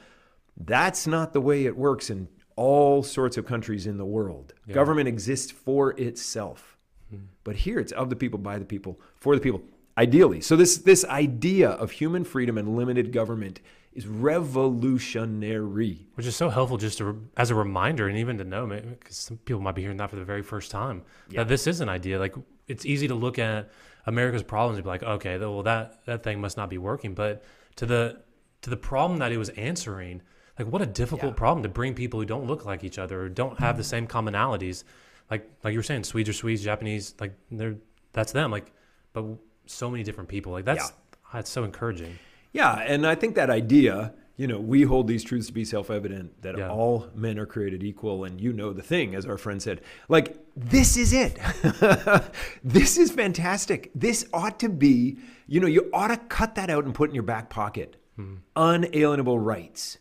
That's 0.59 1.07
not 1.07 1.33
the 1.33 1.41
way 1.41 1.65
it 1.65 1.77
works 1.77 2.11
in 2.11 2.29
all 2.55 3.03
sorts 3.03 3.37
of 3.37 3.47
countries 3.47 3.87
in 3.87 3.97
the 3.99 4.05
world. 4.05 4.53
Government 4.71 5.09
exists 5.09 5.51
for 5.51 5.99
itself. 5.99 6.77
Hmm. 7.11 7.27
But 7.45 7.57
here 7.57 7.79
it's 7.79 7.93
of 7.93 8.11
the 8.11 8.17
people, 8.17 8.39
by 8.39 8.59
the 8.59 8.65
people, 8.65 9.01
for 9.15 9.35
the 9.35 9.41
people, 9.41 9.63
ideally. 9.97 10.41
So 10.41 10.57
this, 10.57 10.79
this 10.79 11.05
idea 11.07 11.71
of 11.71 11.93
human 11.93 12.25
freedom 12.25 12.59
and 12.59 12.77
limited 12.77 13.13
government 13.13 13.61
is 13.97 14.07
revolutionary. 14.07 16.07
which 16.15 16.27
is 16.27 16.37
so 16.37 16.51
helpful 16.51 16.77
just 16.77 16.99
to, 16.99 17.29
as 17.37 17.51
a 17.51 17.55
reminder 17.55 18.09
and 18.09 18.19
even 18.19 18.39
to 18.39 18.45
know 18.45 18.67
because 18.67 19.17
some 19.17 19.39
people 19.39 19.63
might 19.63 19.75
be 19.75 19.83
hearing 19.83 19.97
that 19.97 20.11
for 20.11 20.17
the 20.17 20.25
very 20.25 20.43
first 20.43 20.71
time 20.71 21.03
that 21.31 21.49
this 21.49 21.67
is 21.67 21.81
an 21.81 21.89
idea 21.89 22.19
like 22.19 22.35
it's 22.69 22.85
easy 22.85 23.09
to 23.09 23.15
look 23.15 23.39
at 23.39 23.71
america's 24.07 24.43
problems 24.43 24.77
and 24.77 24.85
be 24.85 24.89
like 24.89 25.03
okay 25.03 25.39
well 25.39 25.63
that 25.63 26.05
that 26.05 26.23
thing 26.23 26.41
must 26.41 26.57
not 26.57 26.71
be 26.71 26.79
working. 26.79 27.15
But 27.15 27.45
to 27.77 27.87
the 27.87 28.21
to 28.63 28.71
the 28.71 28.77
problem 28.77 29.19
that 29.21 29.33
it 29.33 29.39
was 29.39 29.49
answering 29.51 30.23
like 30.59 30.69
what 30.69 30.83
a 30.83 30.87
difficult 30.87 31.37
problem 31.37 31.63
to 31.63 31.69
bring 31.69 31.95
people 31.95 32.21
who 32.21 32.27
don't 32.27 32.47
look 32.47 32.65
like 32.65 32.85
each 32.85 32.99
other 32.99 33.23
or 33.23 33.29
don't 33.29 33.59
have 33.59 33.77
the 33.77 33.83
mm. 33.83 33.87
same 33.87 34.07
commonalities. 34.07 34.85
Like 35.31 35.51
like 35.65 35.73
you 35.73 35.79
were 35.79 35.85
saying 35.85 36.05
swedes 36.05 36.29
are 36.29 36.33
swedes 36.33 36.63
japanese 36.63 37.15
like 37.19 37.35
they're 37.51 37.77
that's 38.13 38.33
them 38.33 38.51
like 38.51 38.73
but 39.13 39.25
so 39.67 39.91
many 39.91 40.05
different 40.05 40.29
people 40.29 40.53
like 40.53 40.65
that's 40.65 40.93
that's 41.33 41.51
so 41.51 41.65
encouraging 41.65 42.17
Yeah, 42.57 42.79
and 42.79 43.07
I 43.07 43.15
think 43.15 43.35
that 43.35 43.51
idea, 43.51 44.15
you 44.39 44.47
know, 44.47 44.59
we 44.59 44.83
hold 44.83 45.09
these 45.09 45.23
truths 45.23 45.47
to 45.49 45.53
be 45.53 45.63
self-evident 45.65 46.41
that 46.41 46.57
Yeah. 46.57 46.71
all 46.71 47.09
men 47.15 47.39
are 47.39 47.45
created 47.45 47.83
equal 47.83 48.25
and 48.25 48.41
you 48.41 48.51
know 48.51 48.73
the 48.73 48.83
thing 48.83 49.15
as 49.15 49.27
our 49.27 49.37
friend 49.37 49.61
said. 49.61 49.83
Like 50.09 50.39
this 50.57 50.97
is 50.97 51.13
it. 51.13 51.39
this 52.65 52.97
is 52.97 53.11
fantastic. 53.11 53.91
This 53.95 54.27
ought 54.33 54.59
to 54.61 54.71
be, 54.71 55.19
you 55.47 55.61
know, 55.61 55.67
you 55.67 55.91
ought 55.93 56.09
to 56.09 56.17
cut 56.17 56.55
that 56.55 56.71
out 56.71 56.87
and 56.87 56.95
put 56.95 57.11
in 57.11 57.15
your 57.15 57.25
back 57.25 57.51
pocket. 57.51 57.97
Hmm. 58.17 58.37
Unalienable 58.57 59.39
rights. 59.39 59.99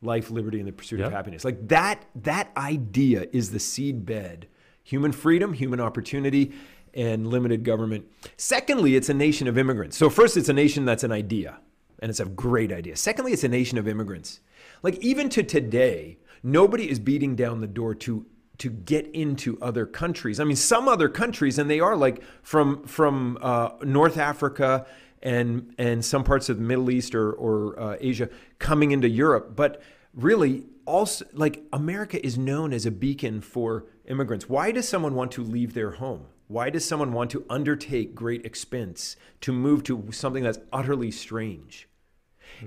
Life, 0.00 0.30
liberty 0.30 0.58
and 0.60 0.66
the 0.66 0.72
pursuit 0.72 1.00
of 1.00 1.12
happiness. 1.12 1.44
Like 1.44 1.68
that 1.68 2.06
that 2.22 2.50
idea 2.56 3.26
is 3.32 3.50
the 3.50 3.60
seed 3.60 4.06
bed. 4.06 4.48
Human 4.82 5.12
freedom, 5.12 5.52
human 5.52 5.78
opportunity 5.78 6.52
and 6.94 7.26
limited 7.26 7.64
government. 7.64 8.06
Secondly, 8.38 8.96
it's 8.96 9.10
a 9.10 9.14
nation 9.14 9.46
of 9.46 9.58
immigrants. 9.58 9.96
So 9.98 10.08
first 10.08 10.36
it's 10.38 10.48
a 10.48 10.52
nation 10.54 10.86
that's 10.86 11.04
an 11.04 11.12
idea 11.12 11.60
and 12.02 12.10
it's 12.10 12.20
a 12.20 12.26
great 12.26 12.72
idea. 12.72 12.96
Secondly, 12.96 13.32
it's 13.32 13.44
a 13.44 13.48
nation 13.48 13.78
of 13.78 13.86
immigrants. 13.86 14.40
Like 14.82 14.98
even 14.98 15.30
to 15.30 15.42
today, 15.44 16.18
nobody 16.42 16.90
is 16.90 16.98
beating 16.98 17.36
down 17.36 17.60
the 17.60 17.68
door 17.68 17.94
to 17.94 18.26
to 18.58 18.68
get 18.68 19.06
into 19.14 19.58
other 19.62 19.86
countries. 19.86 20.38
I 20.38 20.44
mean, 20.44 20.56
some 20.56 20.86
other 20.88 21.08
countries, 21.08 21.58
and 21.58 21.70
they 21.70 21.80
are 21.80 21.96
like 21.96 22.22
from 22.42 22.82
from 22.84 23.38
uh, 23.40 23.70
North 23.82 24.18
Africa 24.18 24.84
and 25.22 25.74
and 25.78 26.04
some 26.04 26.24
parts 26.24 26.48
of 26.48 26.58
the 26.58 26.64
Middle 26.64 26.90
East 26.90 27.14
or 27.14 27.32
or 27.32 27.78
uh, 27.80 27.96
Asia 28.00 28.28
coming 28.58 28.90
into 28.90 29.08
Europe, 29.08 29.54
but 29.54 29.80
really 30.12 30.64
also 30.84 31.24
like 31.32 31.62
America 31.72 32.24
is 32.26 32.36
known 32.36 32.72
as 32.72 32.84
a 32.84 32.90
beacon 32.90 33.40
for 33.40 33.86
immigrants. 34.06 34.48
Why 34.48 34.72
does 34.72 34.88
someone 34.88 35.14
want 35.14 35.30
to 35.32 35.44
leave 35.44 35.72
their 35.72 35.92
home? 35.92 36.26
Why 36.48 36.68
does 36.68 36.84
someone 36.84 37.12
want 37.12 37.30
to 37.30 37.46
undertake 37.48 38.14
great 38.14 38.44
expense 38.44 39.16
to 39.42 39.52
move 39.52 39.84
to 39.84 40.08
something 40.10 40.42
that's 40.42 40.58
utterly 40.72 41.12
strange? 41.12 41.88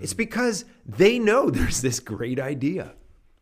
It's 0.01 0.13
because 0.13 0.65
they 0.85 1.19
know 1.19 1.49
there's 1.51 1.81
this 1.81 1.99
great 1.99 2.39
idea. 2.39 2.93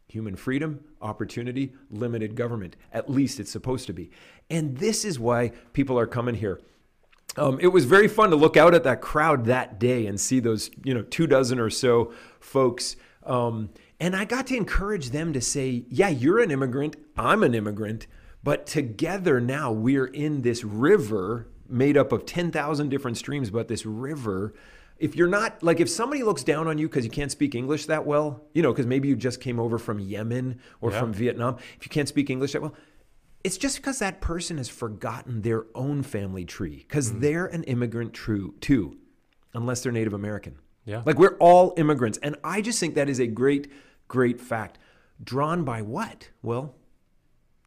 human 0.08 0.36
freedom, 0.36 0.80
opportunity, 1.02 1.74
limited 1.90 2.36
government. 2.36 2.76
At 2.92 3.10
least 3.10 3.40
it's 3.40 3.52
supposed 3.52 3.88
to 3.88 3.94
be. 3.94 4.12
And 4.50 4.78
this 4.78 5.06
is 5.06 5.20
why 5.20 5.52
people 5.74 5.98
are 5.98 6.08
coming 6.08 6.36
here. 6.36 6.62
Um, 7.36 7.60
it 7.60 7.68
was 7.68 7.86
very 7.86 8.08
fun 8.08 8.30
to 8.30 8.36
look 8.36 8.58
out 8.58 8.76
at 8.76 8.84
that 8.84 9.02
crowd 9.02 9.46
that 9.46 9.80
day 9.80 10.06
and 10.06 10.20
see 10.20 10.40
those, 10.40 10.70
you 10.84 10.94
know, 10.94 11.02
two 11.02 11.26
dozen 11.26 11.60
or 11.60 11.72
so 11.72 12.14
folks. 12.40 12.96
Um, 13.26 13.70
and 14.00 14.16
I 14.16 14.26
got 14.26 14.48
to 14.48 14.56
encourage 14.56 15.10
them 15.10 15.34
to 15.34 15.42
say, 15.42 15.86
yeah, 15.90 16.10
you're 16.10 16.40
an 16.40 16.52
immigrant, 16.52 16.96
I'm 17.18 17.42
an 17.42 17.56
immigrant, 17.56 18.06
but 18.44 18.68
together 18.68 19.40
now 19.40 19.72
we're 19.72 20.06
in 20.06 20.42
this 20.42 20.64
river 20.64 21.48
made 21.68 21.98
up 21.98 22.12
of 22.12 22.26
10,000 22.26 22.90
different 22.90 23.18
streams, 23.18 23.50
but 23.50 23.68
this 23.68 23.86
river 23.86 24.54
if 24.98 25.16
you're 25.16 25.28
not 25.28 25.62
like 25.64 25.80
if 25.80 25.90
somebody 25.90 26.24
looks 26.24 26.44
down 26.44 26.68
on 26.68 26.78
you 26.78 26.88
because 26.88 27.04
you 27.04 27.12
can't 27.12 27.32
speak 27.32 27.56
english 27.56 27.86
that 27.88 28.06
well 28.06 28.42
you 28.54 28.62
know 28.62 28.72
because 28.72 28.86
maybe 28.86 29.08
you 29.08 29.16
just 29.16 29.42
came 29.42 29.60
over 29.60 29.78
from 29.78 30.00
yemen 30.00 30.60
or 30.82 30.92
Yeah. 30.92 31.00
from 31.00 31.14
vietnam 31.14 31.58
if 31.78 31.86
you 31.86 31.90
can't 31.90 32.08
speak 32.08 32.30
english 32.30 32.54
that 32.54 32.62
well 32.62 32.76
it's 33.44 33.58
just 33.58 33.78
because 33.78 34.00
that 34.00 34.22
person 34.22 34.58
has 34.58 34.70
forgotten 34.70 35.42
their 35.42 35.66
own 35.76 36.02
family 36.04 36.46
tree 36.46 36.86
because 36.88 37.12
mm. 37.12 37.20
they're 37.20 37.46
an 37.48 37.64
immigrant 37.64 38.14
true 38.14 38.56
too 38.62 38.98
unless 39.54 39.82
they're 39.82 39.92
native 39.92 40.14
american. 40.14 40.56
Yeah. 40.86 41.02
like 41.06 41.18
we're 41.18 41.38
all 41.38 41.74
immigrants 41.78 42.18
and 42.22 42.36
i 42.44 42.62
just 42.62 42.80
think 42.80 42.96
that 42.96 43.10
is 43.10 43.20
a 43.20 43.28
great 43.28 43.72
great 44.08 44.40
fact. 44.40 44.78
Drawn 45.24 45.64
by 45.64 45.82
what? 45.82 46.30
Well 46.42 46.76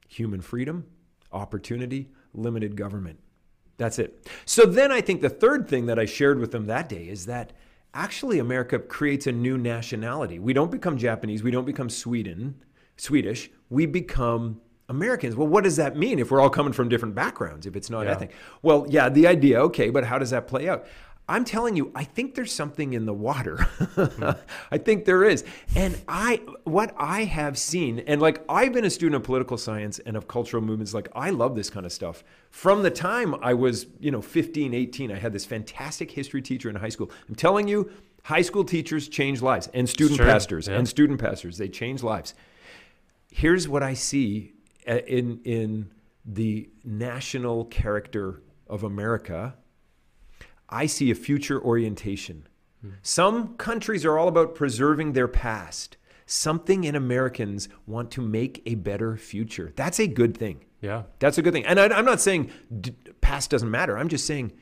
human 0.09 0.41
freedom 0.41 0.87
opportunity 1.33 2.09
limited 2.33 2.77
government 2.77 3.19
that's 3.77 3.99
it. 3.99 4.27
So 4.45 4.65
then 4.67 4.91
I 4.91 5.01
think 5.01 5.21
the 5.21 5.29
third 5.29 5.69
thing 5.69 5.87
that 5.87 5.99
I 5.99 6.05
shared 6.05 6.39
with 6.39 6.51
them 6.51 6.67
that 6.67 6.89
day 6.89 7.09
is 7.09 7.27
that 7.27 7.53
actually 7.95 8.39
America 8.39 8.79
creates 8.79 9.27
a 9.27 9.33
new 9.33 9.57
nationality. 9.59 10.39
We 10.39 10.53
don't 10.53 10.71
become 10.71 10.97
Japanese, 10.99 11.43
we 11.43 11.51
don't 11.51 11.65
become 11.65 11.89
Sweden, 11.91 12.63
Swedish, 12.97 13.51
we 13.71 13.87
become 13.87 14.61
Americans. 14.89 15.35
Well, 15.35 15.49
what 15.49 15.65
does 15.65 15.77
that 15.77 15.97
mean 15.97 16.19
if 16.19 16.31
we're 16.31 16.41
all 16.41 16.51
coming 16.51 16.73
from 16.73 16.89
different 16.89 17.15
backgrounds 17.15 17.67
if 17.67 17.75
it's 17.75 17.91
not 17.91 18.05
Yeah. 18.05 18.13
ethnic? 18.13 18.33
Well, 18.63 18.87
yeah, 18.89 19.09
the 19.09 19.27
idea, 19.27 19.61
okay, 19.63 19.91
but 19.91 20.05
how 20.05 20.19
does 20.19 20.31
that 20.31 20.47
play 20.47 20.69
out? 20.69 20.87
I'm 21.29 21.45
telling 21.45 21.75
you, 21.75 21.91
I 21.95 22.05
think 22.05 22.37
there's 22.37 22.53
something 22.53 22.93
in 22.93 23.05
the 23.05 23.13
water. 23.13 23.67
I 24.71 24.79
think 24.79 25.07
there 25.07 25.25
is. 25.25 25.45
And 25.75 26.01
I 26.07 26.37
what 26.63 26.95
I 26.97 27.25
have 27.25 27.59
seen 27.59 27.99
and 28.01 28.21
like 28.23 28.45
I've 28.49 28.73
been 28.73 28.85
a 28.85 28.91
student 28.91 29.17
of 29.17 29.23
political 29.25 29.59
science 29.59 29.99
and 29.99 30.17
of 30.17 30.29
cultural 30.29 30.63
movements 30.63 30.95
like 30.95 31.09
I 31.15 31.31
love 31.31 31.57
this 31.57 31.69
kind 31.69 31.85
of 31.85 31.93
stuff. 31.93 32.23
From 32.51 32.83
the 32.83 32.91
time 32.91 33.35
I 33.43 33.55
was, 33.55 33.87
you 33.99 34.13
know, 34.13 34.23
15, 34.23 34.73
18, 34.73 35.11
I 35.11 35.19
had 35.19 35.33
this 35.33 35.45
fantastic 35.45 36.13
history 36.13 36.43
teacher 36.43 36.71
in 36.71 36.77
high 36.77 36.91
school. 36.91 37.11
I'm 37.29 37.35
telling 37.35 37.67
you, 37.67 37.91
high 38.23 38.43
school 38.43 38.65
teachers 38.65 39.09
change 39.09 39.43
lives 39.43 39.69
and 39.75 39.89
student 39.89 40.19
Sure, 40.19 40.27
pastors 40.27 40.69
yeah. 40.69 40.77
and 40.77 40.89
student 40.89 41.21
pastors, 41.21 41.59
they 41.59 41.69
change 41.69 42.05
lives. 42.05 42.35
Here's 43.33 43.69
what 43.69 43.83
I 43.83 43.95
see 43.95 44.53
uh, 44.89 44.99
in 45.09 45.41
in 45.45 45.91
the 46.25 46.69
national 46.85 47.65
character 47.67 48.43
of 48.69 48.85
America 48.85 49.55
I 50.69 50.87
see 50.87 51.11
a 51.11 51.15
future 51.15 51.61
orientation. 51.63 52.49
Some 53.03 53.57
countries 53.57 54.05
are 54.05 54.17
all 54.17 54.29
about 54.29 54.55
preserving 54.55 55.13
their 55.13 55.27
past. 55.27 55.97
Something 56.25 56.85
in 56.85 56.95
Americans 56.95 57.69
want 57.87 58.11
to 58.13 58.21
make 58.21 58.63
a 58.65 58.77
better 58.77 59.17
future. 59.17 59.73
That's 59.75 59.99
a 59.99 60.07
good 60.07 60.37
thing. 60.37 60.65
Yeah. 60.81 61.05
That's 61.19 61.37
a 61.39 61.43
good 61.43 61.53
thing. 61.53 61.65
And 61.67 61.81
I, 61.81 61.89
I'm 61.89 62.05
not 62.05 62.21
saying 62.21 62.51
d- 62.81 62.95
past 63.21 63.51
doesn't 63.51 63.71
matter. 63.71 63.97
I'm 63.99 64.09
just 64.09 64.25
saying 64.27 64.53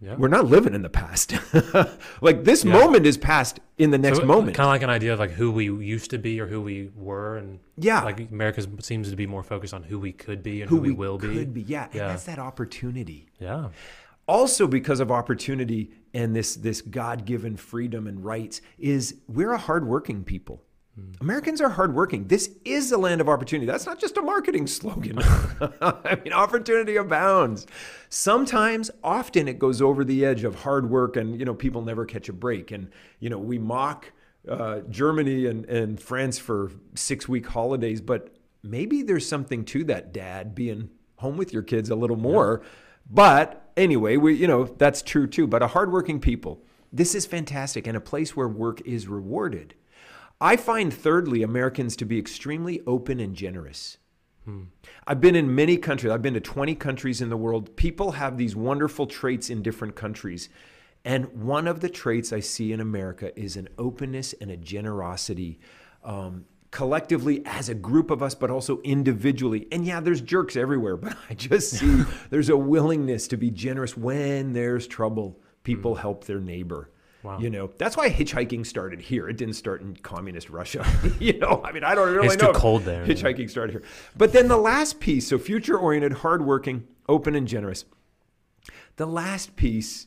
Yeah. 0.00 0.14
we're 0.16 0.28
not 0.28 0.46
living 0.46 0.72
in 0.74 0.80
the 0.82 0.88
past. 0.88 1.34
like 2.22 2.44
this 2.44 2.64
moment 2.64 3.04
is 3.06 3.16
past 3.18 3.60
in 3.76 3.90
the 3.90 3.98
next 3.98 4.22
moment. 4.22 4.56
Kind 4.56 4.66
of 4.66 4.70
like 4.72 4.82
an 4.82 4.90
idea 4.90 5.12
of 5.12 5.18
like 5.18 5.32
who 5.32 5.50
we 5.50 5.64
used 5.64 6.10
to 6.10 6.18
be 6.18 6.40
or 6.40 6.46
who 6.46 6.60
we 6.62 6.90
were, 6.96 7.36
and 7.36 7.58
Yeah. 7.76 8.02
like 8.02 8.30
America 8.30 8.62
seems 8.82 9.10
to 9.10 9.16
be 9.16 9.26
more 9.26 9.42
focused 9.42 9.74
on 9.74 9.82
who 9.82 9.98
we 9.98 10.12
could 10.12 10.42
be 10.42 10.60
and 10.62 10.70
who, 10.70 10.78
we, 10.78 10.92
will 10.92 11.18
could 11.18 11.30
be. 11.54 11.62
be. 11.62 11.62
Yeah. 11.62 11.84
And 11.86 11.94
Yeah. 11.94 12.08
that's 12.08 12.24
that 12.24 12.38
opportunity. 12.38 13.28
Yeah. 13.38 13.68
Also 14.26 14.66
because 14.66 15.00
of 15.00 15.10
opportunity 15.10 15.90
and 16.12 16.34
this 16.34 16.54
this 16.54 16.80
god-given 16.80 17.56
freedom 17.56 18.06
and 18.06 18.24
rights 18.24 18.60
is 18.78 19.16
we're 19.28 19.52
a 19.52 19.58
hardworking 19.58 20.24
people. 20.24 20.62
Americans 21.20 21.60
are 21.60 21.70
hardworking. 21.70 22.28
This 22.28 22.50
is 22.64 22.92
a 22.92 22.98
land 22.98 23.20
of 23.20 23.28
opportunity. 23.28 23.66
That's 23.66 23.84
not 23.84 23.98
just 23.98 24.16
a 24.16 24.22
marketing 24.22 24.66
slogan. 24.68 25.18
I 25.80 26.18
mean 26.22 26.32
opportunity 26.32 26.96
abounds. 26.96 27.66
Sometimes 28.08 28.90
often 29.02 29.48
it 29.48 29.58
goes 29.58 29.82
over 29.82 30.04
the 30.04 30.24
edge 30.24 30.44
of 30.44 30.54
hard 30.54 30.88
work 30.88 31.16
and 31.16 31.38
you 31.38 31.44
know 31.44 31.54
people 31.54 31.82
never 31.82 32.04
catch 32.04 32.28
a 32.28 32.32
break. 32.32 32.70
And 32.70 32.90
you 33.18 33.30
know 33.30 33.38
we 33.38 33.58
mock 33.58 34.12
uh, 34.46 34.80
germany 34.90 35.46
and, 35.46 35.64
and 35.64 35.98
france 35.98 36.38
for 36.38 36.70
six 36.94 37.26
week 37.26 37.46
holidays 37.46 38.02
but 38.02 38.28
maybe 38.62 39.02
there's 39.02 39.28
something 39.28 39.64
to 39.64 39.84
that 39.84 40.12
dad 40.12 40.54
being 40.54 40.90
home 41.16 41.36
with 41.36 41.52
your 41.52 41.62
kids 41.62 41.90
a 41.90 41.94
little 41.94 42.16
more. 42.16 42.62
But 43.08 43.63
anyway, 43.76 44.16
we 44.16 44.34
you 44.34 44.46
know 44.46 44.64
that's 44.64 45.02
true 45.02 45.26
too. 45.26 45.46
But 45.46 45.62
a 45.62 45.68
hardworking 45.68 46.20
people, 46.20 46.62
this 46.92 47.14
is 47.14 47.26
fantastic, 47.26 47.86
and 47.86 47.96
a 47.96 48.00
place 48.00 48.36
where 48.36 48.48
work 48.48 48.80
is 48.82 49.08
rewarded. 49.08 49.74
I 50.40 50.56
find 50.56 50.92
thirdly 50.92 51.42
Americans 51.42 51.96
to 51.96 52.04
be 52.04 52.18
extremely 52.18 52.82
open 52.86 53.20
and 53.20 53.34
generous. 53.34 53.98
I've 55.06 55.20
been 55.20 55.36
in 55.36 55.54
many 55.54 55.76
countries. 55.76 56.12
I've 56.12 56.22
been 56.22 56.34
to 56.34 56.40
20 56.40 56.74
countries 56.74 57.22
in 57.22 57.30
the 57.30 57.36
world. 57.36 57.76
People 57.76 58.12
have 58.12 58.36
these 58.36 58.54
wonderful 58.54 59.06
traits 59.06 59.48
in 59.48 59.62
different 59.62 59.94
countries. 59.94 60.48
And 61.04 61.26
one 61.42 61.66
of 61.66 61.80
the 61.80 61.88
traits 61.88 62.32
I 62.32 62.40
see 62.40 62.72
in 62.72 62.80
America 62.80 63.38
is 63.38 63.56
an 63.56 63.68
openness 63.78 64.34
and 64.40 64.50
a 64.50 64.56
generosity, 64.56 65.60
um, 66.02 66.46
collectively 66.74 67.40
as 67.46 67.68
a 67.68 67.74
group 67.74 68.10
of 68.10 68.20
us, 68.20 68.34
but 68.34 68.50
also 68.50 68.80
individually. 68.82 69.68
And 69.70 69.86
yeah, 69.86 70.00
there's 70.00 70.20
jerks 70.20 70.56
everywhere, 70.56 70.96
but 70.98 71.16
I 71.30 71.34
just 71.34 71.70
see 71.70 72.02
there's 72.30 72.48
a 72.48 72.56
willingness 72.56 73.28
to 73.28 73.36
be 73.36 73.50
generous 73.50 73.96
when 73.96 74.52
there's 74.52 74.86
trouble. 74.88 75.38
People 75.62 75.94
help 75.94 76.24
their 76.24 76.40
neighbor. 76.40 76.90
Wow. 77.22 77.38
You 77.38 77.48
know, 77.48 77.70
that's 77.78 77.96
why 77.96 78.10
hitchhiking 78.10 78.66
started 78.66 79.00
here. 79.00 79.28
It 79.28 79.38
didn't 79.38 79.54
start 79.54 79.80
in 79.80 79.96
communist 79.96 80.50
Russia. 80.50 80.84
you 81.20 81.38
know, 81.38 81.62
I 81.64 81.70
mean, 81.70 81.84
I 81.84 81.94
don't 81.94 82.12
really 82.12 82.26
It's 82.26 82.36
know. 82.36 82.52
too 82.52 82.58
cold 82.58 82.82
there. 82.82 83.06
Hitchhiking 83.06 83.48
started 83.48 83.72
here. 83.72 83.82
But 84.16 84.32
then 84.32 84.48
the 84.48 84.58
last 84.58 85.00
piece, 85.00 85.28
so 85.28 85.38
future 85.38 85.78
oriented, 85.78 86.18
hardworking, 86.18 86.86
open, 87.08 87.34
and 87.36 87.46
generous. 87.46 87.84
The 88.96 89.06
last 89.06 89.56
piece, 89.56 90.06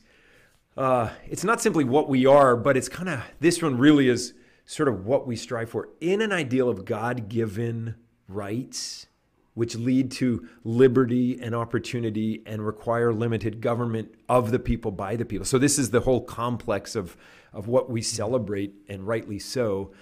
uh, 0.76 1.08
it's 1.26 1.42
not 1.42 1.62
simply 1.62 1.82
what 1.82 2.08
we 2.08 2.26
are, 2.26 2.56
but 2.56 2.76
it's 2.76 2.90
kind 2.90 3.08
of, 3.08 3.22
this 3.40 3.62
one 3.62 3.78
really 3.78 4.08
is 4.08 4.34
sort 4.68 4.86
of 4.86 5.06
what 5.06 5.26
we 5.26 5.34
strive 5.34 5.70
for 5.70 5.88
in 5.98 6.20
an 6.20 6.30
ideal 6.30 6.68
of 6.68 6.84
God 6.84 7.30
given 7.30 7.94
rights, 8.28 9.06
which 9.54 9.74
lead 9.74 10.10
to 10.10 10.46
liberty 10.62 11.40
and 11.40 11.54
opportunity 11.54 12.42
and 12.44 12.64
require 12.64 13.10
limited 13.10 13.62
government 13.62 14.14
of 14.28 14.50
the 14.50 14.58
people 14.58 14.90
by 14.90 15.16
the 15.16 15.24
people. 15.24 15.46
So, 15.46 15.58
this 15.58 15.78
is 15.78 15.90
the 15.90 16.00
whole 16.00 16.20
complex 16.20 16.94
of, 16.94 17.16
of 17.50 17.66
what 17.66 17.90
we 17.90 18.02
celebrate, 18.02 18.74
and 18.90 19.06
rightly 19.06 19.38
so. 19.38 19.92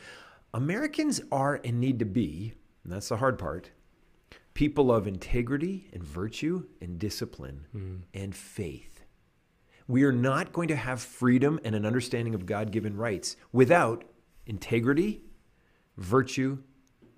Americans 0.53 1.21
are 1.31 1.61
and 1.63 1.79
need 1.79 2.01
to 2.01 2.05
be, 2.05 2.53
and 2.83 2.93
that's 2.93 3.11
the 3.11 3.19
hard 3.19 3.39
part, 3.39 3.71
people 4.53 4.91
of 4.91 5.07
integrity 5.07 5.89
and 5.93 6.03
virtue 6.03 6.65
and 6.81 6.99
discipline 6.99 7.67
mm. 7.75 8.01
and 8.13 8.35
faith. 8.35 9.05
We 9.87 10.03
are 10.03 10.13
not 10.13 10.53
going 10.53 10.67
to 10.69 10.77
have 10.77 11.01
freedom 11.01 11.61
and 11.63 11.77
an 11.77 11.87
understanding 11.87 12.35
of 12.35 12.47
God 12.47 12.73
given 12.73 12.97
rights 12.97 13.37
without 13.53 14.05
integrity, 14.47 15.23
virtue, 15.97 16.59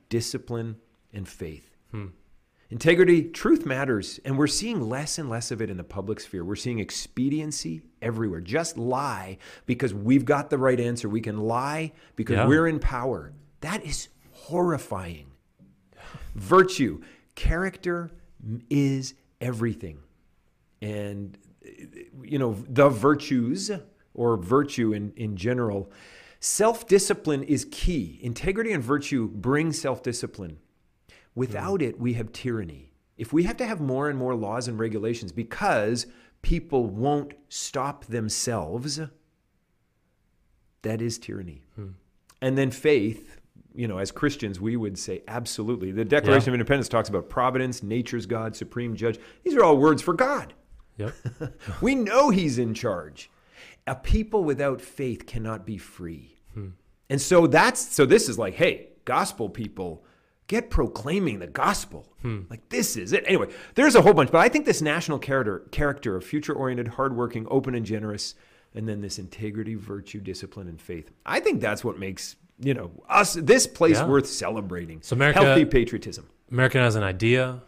discipline, 0.08 0.76
and 1.12 1.28
faith. 1.28 1.76
Hmm. 1.90 2.06
Integrity, 2.70 3.22
truth 3.22 3.64
matters, 3.64 4.20
and 4.26 4.36
we're 4.36 4.46
seeing 4.46 4.88
less 4.90 5.18
and 5.18 5.30
less 5.30 5.50
of 5.50 5.62
it 5.62 5.70
in 5.70 5.78
the 5.78 5.84
public 5.84 6.20
sphere. 6.20 6.44
We're 6.44 6.54
seeing 6.54 6.80
expediency 6.80 7.80
everywhere. 8.02 8.40
Just 8.42 8.76
lie 8.76 9.38
because 9.64 9.94
we've 9.94 10.26
got 10.26 10.50
the 10.50 10.58
right 10.58 10.78
answer. 10.78 11.08
We 11.08 11.22
can 11.22 11.38
lie 11.38 11.92
because 12.14 12.36
Yeah. 12.36 12.46
we're 12.46 12.66
in 12.66 12.78
power. 12.78 13.32
That 13.62 13.84
is 13.86 14.08
horrifying. 14.32 15.28
Virtue, 16.34 17.00
character 17.34 18.10
is 18.68 19.14
everything. 19.40 20.00
And, 20.82 21.38
you 22.22 22.38
know, 22.38 22.52
the 22.68 22.90
virtues 22.90 23.70
or 24.12 24.36
virtue 24.36 24.92
in, 24.92 25.12
in 25.16 25.36
general, 25.36 25.90
self 26.40 26.86
discipline 26.86 27.42
is 27.42 27.66
key. 27.70 28.18
Integrity 28.22 28.72
and 28.72 28.82
virtue 28.82 29.28
bring 29.28 29.72
self 29.72 30.02
discipline. 30.02 30.58
Without 31.34 31.82
it, 31.82 32.00
we 32.00 32.14
have 32.14 32.32
tyranny. 32.32 32.92
If 33.16 33.32
we 33.32 33.44
have 33.44 33.56
to 33.58 33.66
have 33.66 33.80
more 33.80 34.08
and 34.08 34.18
more 34.18 34.34
laws 34.34 34.68
and 34.68 34.78
regulations 34.78 35.32
because 35.32 36.06
people 36.42 36.86
won't 36.86 37.34
stop 37.48 38.04
themselves, 38.06 39.00
that 40.82 41.02
is 41.02 41.18
tyranny. 41.18 41.62
Hmm. 41.74 41.88
And 42.40 42.56
then 42.56 42.70
faith, 42.70 43.38
you 43.74 43.88
know, 43.88 43.98
as 43.98 44.12
Christians, 44.12 44.60
we 44.60 44.76
would 44.76 44.96
say 44.98 45.22
absolutely. 45.26 45.90
The 45.90 46.04
Declaration 46.04 46.46
Yeah. 46.46 46.50
of 46.50 46.54
Independence 46.54 46.88
talks 46.88 47.08
about 47.08 47.28
providence, 47.28 47.82
nature's 47.82 48.26
God, 48.26 48.54
supreme 48.54 48.94
judge. 48.94 49.18
These 49.44 49.54
are 49.56 49.64
all 49.64 49.76
words 49.76 50.02
for 50.02 50.14
God. 50.14 50.54
Yep. 50.96 51.14
We 51.80 51.94
know 51.94 52.30
He's 52.30 52.58
in 52.58 52.74
charge. 52.74 53.30
A 53.88 53.94
people 53.96 54.44
without 54.44 54.80
faith 54.80 55.26
cannot 55.26 55.66
be 55.66 55.78
free. 55.78 56.34
And 57.10 57.20
so 57.20 57.46
that's 57.46 57.80
so 57.80 58.04
this 58.04 58.28
is 58.28 58.38
like, 58.38 58.54
hey, 58.54 58.88
gospel 59.06 59.48
people, 59.48 60.04
Get 60.46 60.70
proclaiming 60.70 61.40
the 61.40 61.46
gospel. 61.46 62.10
Hmm. 62.22 62.40
Like 62.48 62.66
this 62.70 62.96
is 62.96 63.12
it. 63.12 63.22
Anyway, 63.26 63.48
there's 63.74 63.94
a 63.94 64.00
whole 64.00 64.14
bunch, 64.14 64.30
but 64.30 64.38
I 64.38 64.48
think 64.48 64.64
this 64.64 64.80
national 64.80 65.18
character 65.18 65.58
character 65.72 66.16
of 66.16 66.24
future-oriented, 66.24 66.88
hardworking, 66.88 67.46
open 67.50 67.74
and 67.74 67.84
generous, 67.84 68.34
and 68.74 68.88
then 68.88 69.02
this 69.02 69.18
integrity, 69.18 69.74
virtue, 69.74 70.20
discipline, 70.20 70.66
and 70.68 70.80
faith. 70.80 71.10
I 71.26 71.40
think 71.40 71.60
that's 71.60 71.84
what 71.84 71.98
makes 71.98 72.36
you 72.58 72.72
know 72.72 72.90
us 73.10 73.34
this 73.34 73.66
place 73.66 73.98
Yeah. 73.98 74.06
worth 74.06 74.26
celebrating. 74.26 75.02
So 75.02 75.16
America- 75.16 75.40
healthy 75.44 75.66
patriotism. 75.66 76.26
America 76.50 76.78
has 76.78 76.94
an 76.96 77.02
idea, 77.02 77.62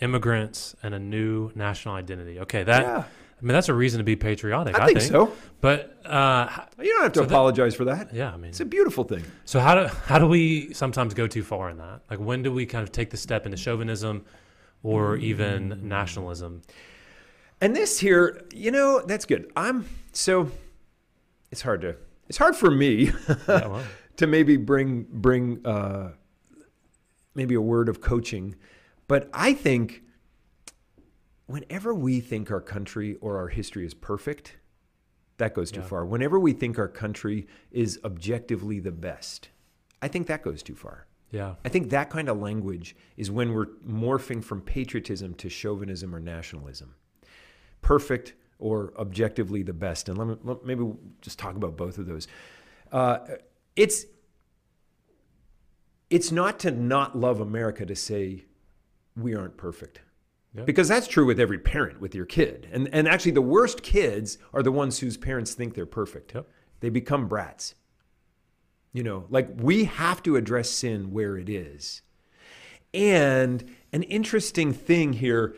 immigrants, 0.00 0.76
and 0.82 0.94
a 0.94 0.98
new 0.98 1.50
national 1.54 1.94
identity. 1.94 2.38
Okay, 2.40 2.64
that 2.64 2.82
Yeah. 2.82 3.04
I 3.40 3.44
mean 3.44 3.54
that's 3.54 3.68
a 3.70 3.74
reason 3.74 3.98
to 3.98 4.04
be 4.04 4.16
patriotic. 4.16 4.78
I 4.78 4.84
I, 4.84 4.86
think 4.88 5.00
so. 5.00 5.32
But 5.60 6.04
uh, 6.04 6.48
You 6.78 6.92
don't 6.92 7.02
have 7.04 7.12
to 7.12 7.20
So 7.20 7.24
that- 7.24 7.30
apologize 7.30 7.74
for 7.74 7.84
that. 7.86 8.12
yeah, 8.12 8.32
I 8.32 8.36
mean, 8.36 8.50
It's 8.50 8.60
a 8.60 8.64
beautiful 8.66 9.04
thing. 9.04 9.24
so 9.44 9.60
how 9.60 9.74
do 9.74 9.86
how 10.06 10.18
do 10.18 10.26
we 10.26 10.72
sometimes 10.74 11.14
go 11.14 11.26
too 11.26 11.42
far 11.42 11.70
in 11.70 11.78
that? 11.78 12.02
Like 12.10 12.18
when 12.20 12.42
do 12.42 12.52
we 12.52 12.66
kind 12.66 12.82
of 12.82 12.92
take 12.92 13.10
the 13.10 13.16
step 13.16 13.46
into 13.46 13.56
chauvinism 13.56 14.24
or 14.82 15.16
even 15.16 15.80
nationalism? 15.88 16.62
And 17.62 17.74
this 17.76 17.98
here, 17.98 18.42
you 18.54 18.70
know, 18.70 19.02
that's 19.06 19.24
good. 19.26 19.50
I'm 19.56 19.86
so 20.12 20.50
it's 21.50 21.62
hard 21.62 21.80
to 21.82 21.96
it's 22.28 22.38
hard 22.38 22.54
for 22.56 22.70
me 22.70 23.10
Yeah, 23.28 23.36
well, 23.68 23.82
to 24.16 24.26
maybe 24.26 24.56
bring 24.56 25.06
bring 25.10 25.64
uh, 25.66 26.12
maybe 27.34 27.54
a 27.54 27.60
word 27.60 27.88
of 27.88 28.00
coaching, 28.00 28.54
but 29.08 29.28
I 29.32 29.52
think 29.54 30.02
whenever 31.50 31.94
we 31.94 32.20
think 32.20 32.50
our 32.50 32.60
country 32.60 33.16
or 33.20 33.36
our 33.38 33.48
history 33.48 33.84
is 33.84 33.94
perfect, 33.94 34.56
that 35.38 35.54
goes 35.54 35.70
too 35.70 35.80
Yeah. 35.80 35.86
far. 35.86 36.06
Whenever 36.06 36.38
we 36.38 36.52
think 36.52 36.78
our 36.78 36.88
country 36.88 37.46
is 37.70 37.98
objectively 38.04 38.78
the 38.80 38.92
best, 38.92 39.48
I 40.02 40.08
think 40.08 40.26
that 40.28 40.42
goes 40.42 40.62
too 40.62 40.74
far. 40.74 41.06
yeah, 41.32 41.54
I 41.64 41.68
think 41.68 41.90
that 41.90 42.10
kind 42.10 42.28
of 42.28 42.38
language 42.38 42.96
is 43.16 43.30
when 43.30 43.52
we're 43.54 43.66
morphing 43.86 44.42
from 44.42 44.60
patriotism 44.60 45.34
to 45.34 45.48
chauvinism 45.48 46.14
or 46.14 46.20
nationalism. 46.20 46.94
Perfect 47.82 48.34
or 48.58 48.92
objectively 48.98 49.62
the 49.62 49.72
best. 49.72 50.08
And 50.08 50.18
let 50.18 50.26
me, 50.26 50.36
let, 50.42 50.64
maybe 50.64 50.82
we'll 50.82 50.98
just 51.22 51.38
talk 51.38 51.54
about 51.56 51.76
both 51.76 51.98
of 51.98 52.06
those. 52.06 52.26
Uh, 52.92 53.18
it's 53.76 54.06
it's 56.10 56.32
not 56.32 56.58
to 56.60 56.70
not 56.72 57.16
love 57.16 57.40
America 57.40 57.86
to 57.86 57.94
say 57.94 58.44
we 59.16 59.34
aren't 59.34 59.56
perfect. 59.56 60.00
Yeah. 60.54 60.64
Because 60.64 60.88
that's 60.88 61.06
true 61.06 61.26
with 61.26 61.38
every 61.38 61.58
parent 61.58 62.00
with 62.00 62.14
your 62.14 62.26
kid. 62.26 62.68
And 62.72 62.88
and 62.92 63.06
actually 63.06 63.32
the 63.32 63.42
worst 63.42 63.82
kids 63.82 64.38
are 64.52 64.62
the 64.62 64.72
ones 64.72 64.98
whose 64.98 65.16
parents 65.16 65.54
think 65.54 65.74
they're 65.74 65.86
perfect. 65.86 66.34
Yep. 66.34 66.48
They 66.80 66.90
become 66.90 67.28
brats. 67.28 67.74
You 68.92 69.04
know, 69.04 69.26
like 69.30 69.48
we 69.56 69.84
have 69.84 70.22
to 70.24 70.34
address 70.36 70.68
sin 70.70 71.12
where 71.12 71.36
it 71.36 71.48
is. 71.48 72.02
And 72.92 73.76
an 73.92 74.02
interesting 74.04 74.72
thing 74.72 75.12
here, 75.12 75.54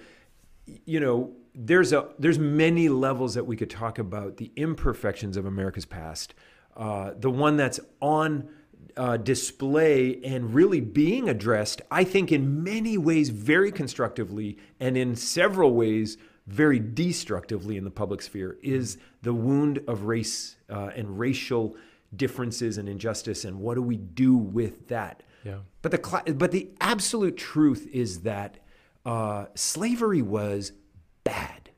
you 0.66 1.00
know, 1.00 1.32
there's 1.54 1.92
a 1.92 2.08
there's 2.18 2.38
many 2.38 2.88
levels 2.90 3.34
that 3.34 3.46
we 3.46 3.56
could 3.56 3.70
talk 3.70 3.99
about 3.99 4.37
the 4.37 4.52
imperfections 4.56 5.37
of 5.37 5.46
America's 5.46 5.87
past. 5.87 6.34
Uh, 6.76 7.12
the 7.18 7.30
one 7.30 7.56
that's 7.56 7.80
on 8.00 8.49
uh, 8.96 9.16
display 9.16 10.20
and 10.24 10.54
really 10.54 10.80
being 10.80 11.28
addressed, 11.28 11.82
I 11.90 12.04
think, 12.04 12.30
in 12.32 12.62
many 12.62 12.98
ways 12.98 13.30
very 13.30 13.72
constructively, 13.72 14.58
and 14.78 14.96
in 14.96 15.16
several 15.16 15.74
ways 15.74 16.16
very 16.46 16.78
destructively 16.78 17.76
in 17.76 17.84
the 17.84 17.90
public 17.90 18.22
sphere, 18.22 18.58
is 18.62 18.98
the 19.22 19.32
wound 19.32 19.80
of 19.86 20.04
race 20.04 20.56
uh, 20.68 20.90
and 20.94 21.18
racial 21.18 21.76
differences 22.14 22.78
and 22.78 22.88
injustice, 22.88 23.44
and 23.44 23.60
what 23.60 23.74
do 23.74 23.82
we 23.82 23.96
do 23.96 24.36
with 24.36 24.88
that? 24.88 25.22
yeah, 25.44 25.58
But 25.80 25.92
the 25.92 25.98
cla- 25.98 26.24
but 26.34 26.50
the 26.52 26.70
absolute 26.80 27.36
truth 27.36 27.88
is 27.92 28.20
that 28.20 28.58
uh, 29.04 29.46
slavery 29.54 30.22
was 30.22 30.72
bad. 31.24 31.70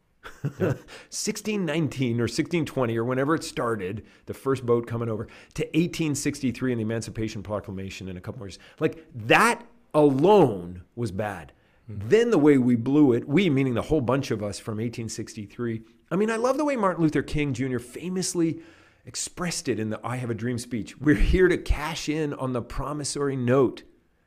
1619 0.59 2.21
or 2.21 2.25
1620 2.25 2.97
or 2.97 3.05
whenever 3.05 3.35
it 3.35 3.45
started, 3.45 4.05
the 4.27 4.35
first 4.35 4.67
boat 4.67 4.87
coming 4.87 5.09
over 5.09 5.25
to 5.55 5.63
1863 5.63 6.73
and 6.73 6.79
the 6.81 6.83
Emancipation 6.83 7.43
Proclamation 7.43 8.09
and 8.09 8.19
a 8.19 8.21
couple 8.21 8.41
more 8.41 8.49
years. 8.49 8.59
Like 8.79 9.05
that 9.15 9.65
alone 9.95 10.83
was 10.95 11.13
bad. 11.13 11.53
Mm-hmm. 11.91 12.09
Then 12.09 12.31
the 12.31 12.39
way 12.39 12.59
we 12.59 12.77
blew 12.77 13.13
it, 13.13 13.27
we 13.27 13.49
meaning 13.49 13.75
the 13.75 13.83
whole 13.83 14.01
bunch 14.01 14.31
of 14.31 14.43
us 14.43 14.59
from 14.59 14.75
1863. 14.75 15.83
I 16.11 16.17
mean, 16.17 16.31
I 16.31 16.37
love 16.37 16.59
the 16.59 16.65
way 16.65 16.77
Martin 16.77 17.03
Luther 17.03 17.23
King 17.23 17.55
Jr. 17.55 17.79
famously 17.79 18.61
expressed 19.07 19.69
it 19.69 19.79
in 19.79 19.91
the 19.91 20.01
I 20.05 20.17
Have 20.17 20.31
a 20.31 20.35
Dream 20.35 20.59
speech. 20.59 20.99
We're 21.01 21.15
here 21.15 21.49
to 21.49 21.59
cash 21.59 22.09
in 22.09 22.35
on 22.35 22.53
the 22.53 22.63
promissory 22.63 23.37
note 23.37 23.83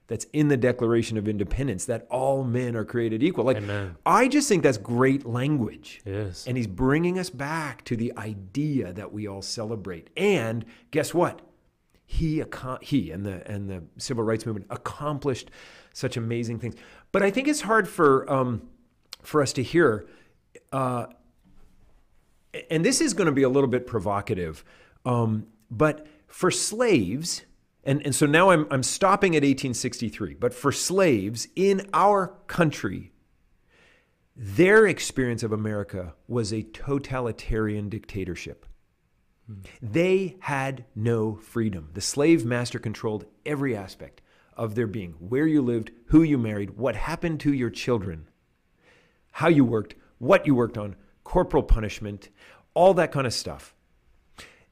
that's 0.08 0.26
in 0.34 0.48
the 0.48 0.58
Declaration 0.58 1.18
of 1.18 1.28
Independence 1.28 1.86
that 1.86 2.08
all 2.10 2.44
men 2.44 2.76
are 2.76 2.86
created 2.86 3.22
equal. 3.22 3.44
Like, 3.44 3.58
Amen. 3.58 3.96
I 4.06 4.28
just 4.28 4.48
think 4.48 4.64
that's 4.64 4.78
great 4.78 5.26
language. 5.26 6.02
is. 6.06 6.46
And 6.48 6.56
he's 6.58 6.68
bringing 6.68 7.20
us 7.20 7.30
back 7.30 7.84
to 7.86 7.96
the 7.96 8.14
idea 8.18 8.94
that 8.94 9.12
we 9.12 9.28
all 9.28 9.42
celebrate. 9.42 10.10
And 10.16 10.66
guess 10.92 11.14
what? 11.14 11.42
He, 12.06 12.42
he 12.82 13.12
and 13.12 13.26
the 13.26 13.52
and 13.52 13.70
the 13.70 13.84
civil 13.98 14.24
rights 14.24 14.46
movement 14.46 14.68
accomplished 14.70 15.52
such 15.92 16.16
amazing 16.16 16.60
things. 16.60 16.76
But 17.12 17.22
I 17.22 17.30
think 17.30 17.50
it's 17.50 17.62
hard 17.62 17.86
for 17.90 18.32
um, 18.32 18.62
for 19.24 19.42
us 19.42 19.52
to 19.54 19.64
hear. 19.64 20.08
Uh, 20.72 21.08
and 22.72 22.86
this 22.86 23.02
is 23.02 23.14
going 23.14 23.26
to 23.26 23.34
be 23.34 23.44
a 23.44 23.50
little 23.50 23.70
bit 23.70 23.86
provocative, 23.86 24.64
um, 25.06 25.48
but 25.70 26.08
for 26.28 26.50
slaves, 26.50 27.44
and, 27.88 28.02
and 28.04 28.14
so 28.14 28.26
now 28.26 28.50
I'm, 28.50 28.68
I'm 28.70 28.84
stopping 28.84 29.32
at 29.32 29.44
1863, 29.44 30.34
but 30.34 30.54
for 30.54 30.74
slaves 30.74 31.48
in 31.56 31.90
our 31.94 32.36
country, 32.48 33.14
their 34.36 34.86
experience 34.86 35.42
of 35.42 35.54
America 35.54 36.14
was 36.28 36.52
a 36.52 36.64
totalitarian 36.64 37.88
dictatorship. 37.88 38.66
Hmm. 39.48 39.62
They 39.82 40.36
had 40.42 40.84
no 40.96 41.38
freedom. 41.38 41.90
The 41.94 42.02
slave 42.02 42.46
master 42.46 42.78
controlled 42.78 43.26
every 43.46 43.74
aspect 43.74 44.22
of 44.58 44.76
their 44.76 44.88
being 44.88 45.14
where 45.20 45.48
you 45.48 45.62
lived, 45.62 45.92
who 46.08 46.24
you 46.24 46.38
married, 46.38 46.72
what 46.72 46.98
happened 46.98 47.40
to 47.40 47.54
your 47.54 47.70
children, 47.70 48.28
how 49.32 49.48
you 49.48 49.64
worked, 49.64 49.96
what 50.18 50.46
you 50.46 50.56
worked 50.56 50.78
on, 50.78 50.98
corporal 51.24 51.64
punishment, 51.64 52.28
all 52.74 52.94
that 52.96 53.14
kind 53.14 53.26
of 53.26 53.34
stuff. 53.34 53.74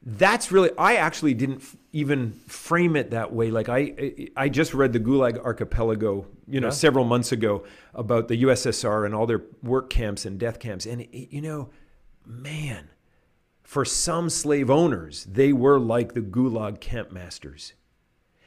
That's 0.08 0.52
really, 0.52 0.70
I 0.78 0.94
actually 0.96 1.34
didn't 1.34 1.62
f- 1.62 1.76
even 1.92 2.30
frame 2.46 2.94
it 2.94 3.10
that 3.10 3.32
way. 3.32 3.50
Like, 3.50 3.68
I, 3.68 3.78
I- 3.78 4.28
I 4.36 4.48
just 4.48 4.72
read 4.72 4.92
the 4.92 5.00
Gulag 5.00 5.36
Archipelago, 5.38 6.26
you 6.46 6.60
know, 6.60 6.68
Yeah. 6.68 6.72
several 6.72 7.04
months 7.04 7.32
ago 7.32 7.64
about 7.92 8.28
the 8.28 8.36
USSR 8.44 9.04
and 9.04 9.16
all 9.16 9.26
their 9.26 9.42
work 9.64 9.90
camps 9.90 10.24
and 10.24 10.38
death 10.38 10.60
camps. 10.60 10.86
And, 10.86 11.00
it, 11.02 11.34
you 11.34 11.42
know, 11.42 11.70
man, 12.24 12.90
for 13.64 13.84
some 13.84 14.30
slave 14.30 14.70
owners, 14.70 15.24
they 15.24 15.52
were 15.52 15.80
like 15.80 16.14
the 16.14 16.20
Gulag 16.20 16.78
camp 16.80 17.10
masters. 17.10 17.72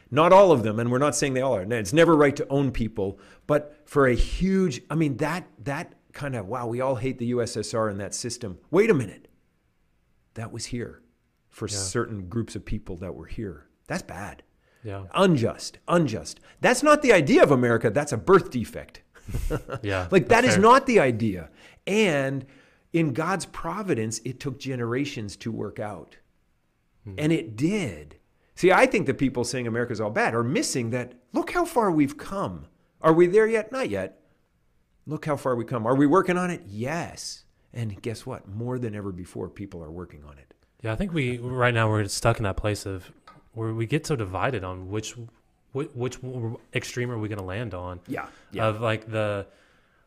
Not 0.10 0.32
all 0.32 0.54
of 0.54 0.64
them, 0.64 0.80
and 0.80 0.90
we're 0.90 0.98
not 0.98 1.14
saying 1.14 1.34
they 1.34 1.42
all 1.42 1.56
are. 1.58 1.62
It's 1.74 1.92
never 1.94 2.16
right 2.16 2.36
to 2.38 2.48
own 2.48 2.72
people, 2.72 3.20
but 3.48 3.82
for 3.86 4.08
a 4.08 4.16
huge, 4.16 4.82
I 4.90 4.96
mean, 4.96 5.18
that 5.18 5.46
that 5.66 5.94
kind 6.14 6.36
of 6.36 6.48
wow, 6.48 6.68
we 6.68 6.80
all 6.82 6.96
hate 6.96 7.20
the 7.20 7.32
USSR 7.32 7.92
and 7.92 8.00
that 8.00 8.16
system. 8.16 8.58
Wait 8.72 8.90
a 8.90 8.94
minute, 8.94 9.28
that 10.36 10.52
was 10.54 10.66
here 10.68 11.02
for 11.50 11.68
certain 11.68 12.30
groups 12.30 12.56
of 12.56 12.66
people 12.66 12.96
that 12.98 13.16
were 13.16 13.26
here. 13.26 13.68
That's 13.88 14.04
bad, 14.04 14.44
yeah, 14.84 15.06
unjust, 15.14 15.80
unjust. 15.88 16.40
That's 16.62 16.84
not 16.84 17.02
the 17.02 17.14
idea 17.14 17.44
of 17.44 17.52
America. 17.52 17.90
That's 17.90 18.12
a 18.12 18.18
birth 18.18 18.52
defect. 18.52 19.02
yeah. 19.82 20.08
Like 20.12 20.28
that 20.30 20.42
that's 20.44 20.56
is 20.56 20.58
not 20.58 20.86
the 20.86 21.00
idea. 21.00 21.50
And 21.86 22.46
in 22.94 23.14
God's 23.14 23.46
providence, 23.46 24.20
it 24.26 24.40
took 24.40 24.60
generations 24.60 25.36
to 25.38 25.52
work 25.52 25.80
out. 25.80 26.18
Hmm. 27.04 27.16
And 27.18 27.32
it 27.32 27.56
did. 27.56 28.18
See, 28.56 28.72
I 28.72 28.86
think 28.86 29.06
the 29.06 29.14
people 29.14 29.44
saying 29.44 29.68
America's 29.68 30.02
all 30.02 30.10
bad 30.10 30.36
are 30.36 30.44
missing 30.44 30.90
that 30.90 31.14
look 31.34 31.52
how 31.52 31.66
far 31.66 31.92
we've 31.92 32.18
come. 32.18 32.68
Are 33.02 33.14
we 33.14 33.28
there 33.28 33.48
yet? 33.48 33.72
Not 33.72 33.90
yet. 33.90 34.20
Look 35.06 35.26
how 35.26 35.38
far 35.38 35.56
we 35.56 35.64
come. 35.64 35.88
Are 35.88 35.96
we 35.96 36.06
working 36.06 36.38
on 36.38 36.52
it? 36.52 36.64
Yes. 36.68 37.46
And 37.74 38.02
guess 38.02 38.26
what? 38.26 38.48
More 38.48 38.78
than 38.78 38.96
ever 38.96 39.12
before, 39.12 39.50
people 39.50 39.84
are 39.84 39.92
working 39.92 40.24
on 40.24 40.38
it. 40.38 40.54
Yeah, 40.82 40.94
I 40.94 40.96
think 40.96 41.14
we 41.14 41.38
right 41.38 41.74
now 41.74 41.90
we're 41.90 42.06
stuck 42.08 42.38
in 42.38 42.44
that 42.44 42.58
place 42.58 42.86
of 42.86 43.12
where 43.54 43.74
we 43.74 43.86
get 43.86 44.06
so 44.08 44.16
divided 44.16 44.64
on 44.64 44.90
which 44.90 45.16
which, 45.72 45.90
which 45.94 46.18
extreme 46.74 47.12
are 47.12 47.18
we 47.18 47.28
going 47.28 47.38
to 47.40 47.46
land 47.46 47.74
on? 47.74 48.00
Yeah. 48.08 48.28
Of 48.58 48.82
like 48.82 49.10
the 49.12 49.46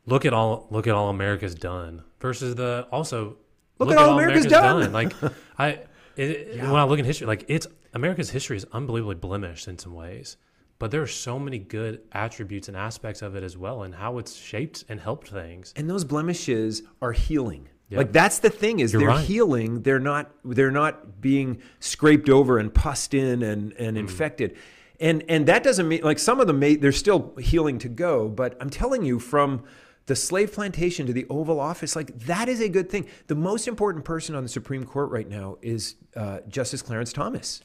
look 0.07 0.25
at 0.25 0.33
all 0.33 0.67
look 0.71 0.87
at 0.87 0.95
all 0.95 1.09
America's 1.11 1.55
done 1.55 2.03
versus 2.21 2.55
the 2.55 2.87
also 2.91 3.37
Look 3.79 3.91
at 3.91 3.99
all 3.99 4.15
America's 4.19 4.47
done. 4.47 4.93
Like 4.93 5.13
I 5.59 5.81
it, 6.17 6.57
Yeah. 6.57 6.71
when 6.71 6.81
I 6.81 6.85
look 6.85 6.99
at 6.99 7.05
history, 7.05 7.27
like 7.27 7.45
it's 7.49 7.67
America's 7.95 8.31
history 8.31 8.57
is 8.57 8.67
unbelievably 8.73 9.17
blemished 9.17 9.67
in 9.69 9.79
some 9.79 9.95
ways, 9.95 10.37
but 10.79 10.91
there 10.91 11.03
are 11.03 11.07
so 11.07 11.39
many 11.39 11.59
good 11.59 12.01
attributes 12.13 12.69
and 12.69 12.77
aspects 12.77 13.23
of 13.23 13.35
it 13.37 13.43
as 13.43 13.57
well, 13.57 13.83
and 13.83 13.95
how 13.95 14.19
it's 14.19 14.35
shaped 14.35 14.85
and 14.89 15.01
helped 15.01 15.29
things. 15.29 15.73
and 15.77 15.89
those 15.91 16.05
blemishes 16.05 16.83
are 17.01 17.13
healing 17.13 17.69
Like 17.99 18.13
that's 18.13 18.39
the 18.41 18.51
thing 18.51 18.81
is 18.81 18.93
You're 18.93 19.01
they're 19.01 19.09
right. 19.11 19.25
healing 19.25 19.83
they're 19.83 19.99
not 20.01 20.31
they're 20.45 20.71
not 20.71 21.21
being 21.21 21.61
scraped 21.81 22.29
over 22.29 22.59
and 22.59 22.73
pussed 22.73 23.15
in 23.15 23.43
and 23.43 23.73
Mm. 23.73 23.81
and 23.89 23.99
infected 23.99 24.57
and 25.01 25.25
and 25.29 25.47
that 25.47 25.63
doesn't 25.63 25.89
mean 25.89 26.03
like 26.03 26.19
some 26.19 26.41
of 26.41 26.47
them 26.47 26.59
may 26.59 26.77
they're 26.77 26.93
still 26.93 27.35
healing 27.39 27.79
to 27.81 27.89
go, 27.89 28.29
but 28.29 28.57
I'm 28.61 28.71
telling 28.71 29.03
you 29.05 29.19
from 29.19 29.65
the 30.07 30.17
slave 30.17 30.53
plantation 30.53 31.07
to 31.07 31.13
the 31.13 31.27
Oval 31.31 31.61
Office, 31.61 31.95
like 31.95 32.19
that 32.27 32.49
is 32.49 32.61
a 32.61 32.69
good 32.69 32.91
thing. 32.91 33.07
The 33.29 33.37
most 33.37 33.69
important 33.69 34.05
person 34.05 34.35
on 34.35 34.43
the 34.43 34.49
Supreme 34.49 34.85
Court 34.85 35.11
right 35.11 35.29
now 35.29 35.59
is 35.63 35.95
uh, 36.17 36.41
Justice 36.49 36.83
Clarence 36.83 37.13
Thomas. 37.13 37.63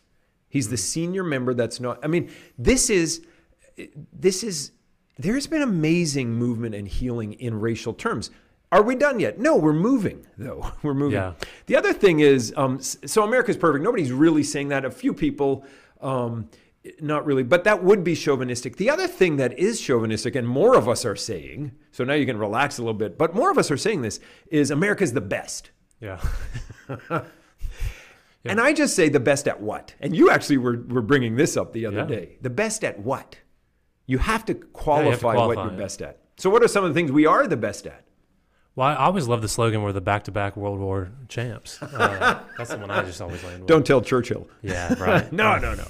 He's 0.50 0.70
the 0.70 0.78
senior 0.78 1.24
member. 1.24 1.54
That's 1.56 1.80
not. 1.80 2.00
I 2.04 2.08
mean, 2.08 2.30
this 2.58 2.90
is 2.90 3.26
this 4.14 4.44
is. 4.44 4.72
There's 5.20 5.48
been 5.48 5.64
amazing 5.64 6.34
movement 6.34 6.76
and 6.76 6.88
healing 6.88 7.34
in 7.34 7.60
racial 7.60 7.94
terms. 7.94 8.30
Are 8.72 8.82
we 8.84 8.96
done 8.96 9.20
yet? 9.20 9.40
No, 9.40 9.56
we're 9.56 9.72
moving 9.74 10.28
though. 10.38 10.72
We're 10.84 10.94
moving. 10.94 11.14
Yeah. 11.16 11.34
The 11.68 11.76
other 11.78 11.94
thing 11.94 12.20
is, 12.20 12.54
um, 12.58 12.80
so 12.82 13.24
America's 13.24 13.56
perfect. 13.58 13.84
Nobody's 13.84 14.12
really 14.12 14.44
saying 14.44 14.68
that. 14.70 14.84
A 14.86 14.92
few 14.92 15.14
people. 15.14 15.66
Um, 16.02 16.50
not 17.02 17.26
really, 17.26 17.44
but 17.44 17.66
that 17.66 17.84
would 17.84 18.04
be 18.04 18.16
chauvinistic. 18.16 18.78
The 18.78 18.90
other 18.90 19.08
thing 19.08 19.36
that 19.38 19.58
is 19.60 19.82
chauvinistic, 19.82 20.36
and 20.36 20.48
more 20.48 20.76
of 20.78 20.88
us 20.88 21.04
are 21.06 21.18
saying, 21.18 21.74
so 21.92 22.06
now 22.06 22.14
you 22.14 22.26
can 22.26 22.38
relax 22.38 22.78
a 22.78 22.82
little 22.82 22.94
bit, 22.94 23.18
but 23.18 23.36
more 23.36 23.52
of 23.52 23.58
us 23.58 23.70
are 23.72 23.76
saying 23.78 24.04
this, 24.04 24.22
is 24.52 24.72
America's 24.72 25.12
the 25.12 25.20
best. 25.22 25.72
Yeah. 26.00 26.22
And 28.46 28.62
I 28.62 28.72
just 28.72 28.96
say 28.96 29.10
the 29.10 29.20
best 29.20 29.46
at 29.50 29.60
what? 29.62 29.94
And 30.00 30.16
you 30.16 30.30
actually 30.30 30.58
were, 30.58 30.82
were 30.88 31.02
bringing 31.02 31.36
this 31.36 31.58
up 31.58 31.74
the 31.74 31.86
other 31.86 31.98
Yeah. 31.98 32.06
day. 32.06 32.38
The 32.42 32.50
best 32.50 32.86
at 32.86 32.98
what? 33.00 33.38
You 34.06 34.20
have 34.20 34.46
to 34.46 34.54
qualify, 34.54 35.28
what 35.28 35.36
qualify 35.36 35.64
you're 35.66 35.74
it. 35.74 35.78
best 35.78 36.02
at. 36.02 36.20
So, 36.38 36.50
what 36.50 36.64
are 36.64 36.68
some 36.70 36.86
of 36.86 36.92
the 36.92 36.94
things 36.94 37.12
we 37.12 37.26
are 37.26 37.46
the 37.46 37.58
best 37.58 37.86
at? 37.88 38.06
Well, 38.78 38.88
I 38.88 38.94
always 38.94 39.28
love 39.28 39.42
the 39.42 39.48
slogan 39.48 39.82
"We're 39.82 39.92
the 39.92 40.02
back-to-back 40.02 40.56
World 40.56 40.80
War 40.80 41.10
champs." 41.30 41.82
Uh, 41.82 42.44
that's 42.60 42.70
the 42.70 42.78
one 42.78 42.92
I 42.92 43.02
just 43.02 43.20
always 43.20 43.44
land 43.44 43.62
with. 43.62 43.68
Don't 43.68 43.84
tell 43.84 44.02
Churchill. 44.02 44.48
Yeah. 44.62 44.94
Right. 45.00 45.32
No, 45.34 45.58
no, 45.58 45.74
no. 45.74 45.88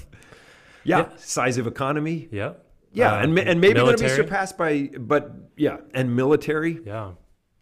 Yeah, 0.84 1.00
Yeah. 1.00 1.08
size 1.18 1.58
of 1.58 1.66
economy. 1.66 2.28
Yep. 2.32 2.64
Yeah, 2.94 3.12
Uh, 3.12 3.22
and, 3.24 3.38
and 3.38 3.60
maybe 3.60 3.74
going 3.74 3.94
to 3.94 4.02
be 4.02 4.08
surpassed 4.08 4.56
by, 4.56 4.88
but 4.98 5.32
yeah, 5.58 5.76
and 5.92 6.16
military. 6.16 6.80
Yeah. 6.86 7.12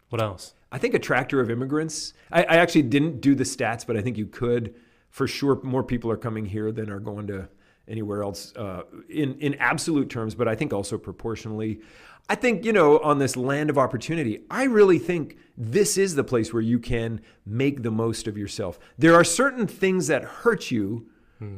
What 0.07 0.21
else? 0.21 0.53
I 0.71 0.77
think 0.77 0.93
attractor 0.93 1.41
of 1.41 1.51
immigrants. 1.51 2.13
I, 2.31 2.43
I 2.43 2.55
actually 2.55 2.83
didn't 2.83 3.19
do 3.19 3.35
the 3.35 3.43
stats, 3.43 3.85
but 3.85 3.97
I 3.97 4.01
think 4.01 4.17
you 4.17 4.27
could 4.27 4.75
for 5.09 5.27
sure. 5.27 5.59
More 5.61 5.83
people 5.83 6.09
are 6.09 6.15
coming 6.17 6.45
here 6.45 6.71
than 6.71 6.89
are 6.89 7.01
going 7.01 7.27
to 7.27 7.49
anywhere 7.85 8.23
else 8.23 8.53
uh, 8.55 8.83
in 9.09 9.37
in 9.39 9.55
absolute 9.55 10.09
terms, 10.09 10.35
but 10.35 10.47
I 10.47 10.55
think 10.55 10.71
also 10.71 10.97
proportionally. 10.97 11.81
I 12.29 12.35
think 12.35 12.65
you 12.65 12.73
know 12.73 12.99
on 12.99 13.19
this 13.19 13.35
land 13.35 13.69
of 13.69 13.77
opportunity. 13.77 14.41
I 14.49 14.63
really 14.63 14.99
think 14.99 15.37
this 15.57 15.97
is 15.97 16.15
the 16.15 16.23
place 16.23 16.53
where 16.53 16.61
you 16.61 16.79
can 16.79 17.21
make 17.45 17.83
the 17.83 17.91
most 17.91 18.27
of 18.27 18.37
yourself. 18.37 18.77
There 18.97 19.15
are 19.15 19.23
certain 19.23 19.67
things 19.67 20.07
that 20.07 20.23
hurt 20.23 20.71
you. 20.71 21.09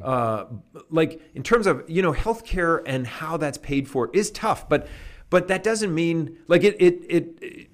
Uh, 0.03 0.43
like 0.89 1.21
in 1.33 1.41
terms 1.41 1.65
of 1.65 1.89
you 1.89 2.01
know 2.01 2.11
healthcare 2.11 2.81
and 2.85 3.07
how 3.07 3.37
that's 3.37 3.57
paid 3.57 3.87
for 3.87 4.09
is 4.13 4.29
tough, 4.31 4.67
but 4.67 4.87
but 5.29 5.47
that 5.47 5.63
doesn't 5.63 5.93
mean 5.95 6.37
like 6.49 6.65
it 6.65 6.75
it 6.81 7.05
it 7.09 7.69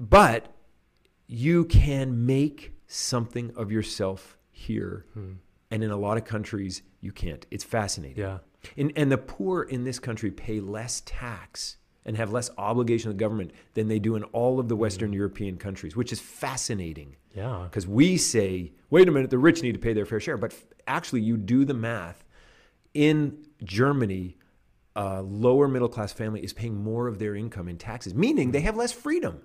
but 0.00 0.54
you 1.26 1.64
can 1.64 2.26
make 2.26 2.72
something 2.86 3.52
of 3.56 3.70
yourself 3.70 4.38
here. 4.50 5.06
And 5.70 5.84
in 5.84 5.90
a 5.90 5.96
lot 5.96 6.16
of 6.16 6.24
countries, 6.24 6.82
you 7.00 7.12
can't. 7.12 7.46
It's 7.50 7.64
fascinating. 7.64 8.18
Yeah. 8.18 8.38
And, 8.76 8.92
and 8.96 9.10
the 9.10 9.18
poor 9.18 9.62
in 9.62 9.84
this 9.84 9.98
country 9.98 10.30
pay 10.30 10.60
less 10.60 11.02
tax 11.04 11.76
and 12.04 12.16
have 12.16 12.32
less 12.32 12.50
obligation 12.58 13.10
to 13.10 13.14
the 13.14 13.18
government 13.18 13.52
than 13.74 13.88
they 13.88 13.98
do 13.98 14.16
in 14.16 14.24
all 14.24 14.58
of 14.58 14.68
the 14.68 14.76
Western 14.76 15.12
mm. 15.12 15.16
European 15.16 15.56
countries, 15.56 15.94
which 15.94 16.12
is 16.12 16.20
fascinating. 16.20 17.16
Yeah. 17.34 17.62
Because 17.64 17.86
we 17.86 18.16
say, 18.16 18.72
wait 18.90 19.08
a 19.08 19.12
minute, 19.12 19.30
the 19.30 19.38
rich 19.38 19.62
need 19.62 19.72
to 19.72 19.78
pay 19.78 19.92
their 19.92 20.06
fair 20.06 20.20
share. 20.20 20.36
But 20.36 20.52
f- 20.52 20.64
actually, 20.86 21.20
you 21.20 21.36
do 21.36 21.64
the 21.64 21.74
math. 21.74 22.24
In 22.94 23.46
Germany, 23.62 24.36
a 24.94 25.22
lower 25.22 25.68
middle 25.68 25.88
class 25.88 26.12
family 26.12 26.42
is 26.44 26.52
paying 26.52 26.76
more 26.76 27.06
of 27.08 27.18
their 27.18 27.34
income 27.34 27.68
in 27.68 27.78
taxes, 27.78 28.14
meaning 28.14 28.50
they 28.50 28.60
have 28.60 28.76
less 28.76 28.92
freedom. 28.92 29.40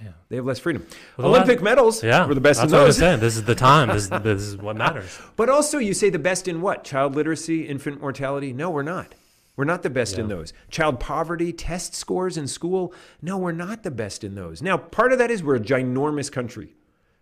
Man. 0.00 0.14
They 0.28 0.36
have 0.36 0.44
less 0.46 0.58
freedom. 0.58 0.86
Well, 1.16 1.28
Olympic 1.28 1.58
last- 1.58 1.64
medals 1.64 2.02
Yeah. 2.02 2.26
were 2.26 2.34
the 2.34 2.40
best 2.40 2.60
That's 2.60 2.72
in 2.72 2.76
what 2.78 2.84
I 2.84 2.86
was 2.86 2.96
saying. 2.96 3.20
This 3.20 3.36
is 3.36 3.44
the 3.44 3.54
time. 3.54 3.88
This, 3.88 4.08
this 4.22 4.42
is 4.42 4.56
what 4.56 4.76
matters. 4.76 5.18
But 5.36 5.48
also, 5.48 5.78
you 5.78 5.94
say 5.94 6.10
the 6.10 6.18
best 6.18 6.48
in 6.48 6.60
what? 6.60 6.82
Child 6.84 7.14
literacy, 7.14 7.62
infant 7.62 8.00
mortality? 8.00 8.52
No, 8.52 8.70
we're 8.70 8.82
not. 8.82 9.14
We're 9.54 9.64
not 9.64 9.82
the 9.82 9.90
best 9.90 10.18
in 10.18 10.28
those. 10.28 10.52
Child 10.70 10.98
poverty, 10.98 11.52
test 11.52 11.94
scores 11.94 12.38
in 12.38 12.48
school? 12.48 12.94
No, 13.20 13.36
we're 13.36 13.52
not 13.52 13.82
the 13.82 13.90
best 13.90 14.24
in 14.24 14.34
those. 14.34 14.62
Now, 14.62 14.78
part 14.78 15.12
of 15.12 15.18
that 15.18 15.30
is 15.30 15.42
we're 15.42 15.56
a 15.56 15.60
ginormous 15.60 16.32
country. 16.32 16.74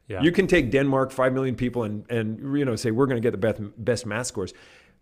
Yeah. 0.06 0.22
You 0.22 0.30
can 0.30 0.46
take 0.46 0.70
Denmark, 0.70 1.10
5 1.10 1.32
million 1.32 1.56
people, 1.56 1.82
and, 1.82 2.04
and 2.08 2.56
you 2.56 2.64
know, 2.64 2.76
say 2.76 2.92
we're 2.92 3.06
going 3.06 3.20
to 3.20 3.26
get 3.30 3.32
the 3.32 3.36
best, 3.38 3.60
best 3.84 4.06
math 4.06 4.26
scores. 4.28 4.54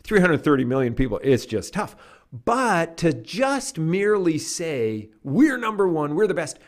330 0.05 0.65
million 0.65 0.95
people, 0.95 1.21
it's 1.23 1.45
just 1.45 1.75
tough. 1.75 1.97
But 2.33 2.97
to 2.99 3.13
just 3.13 3.79
merely 3.79 4.39
say 4.39 5.11
we're 5.23 5.59
number 5.59 5.87
one, 5.89 6.15
we're 6.15 6.27
the 6.27 6.35
best, 6.35 6.59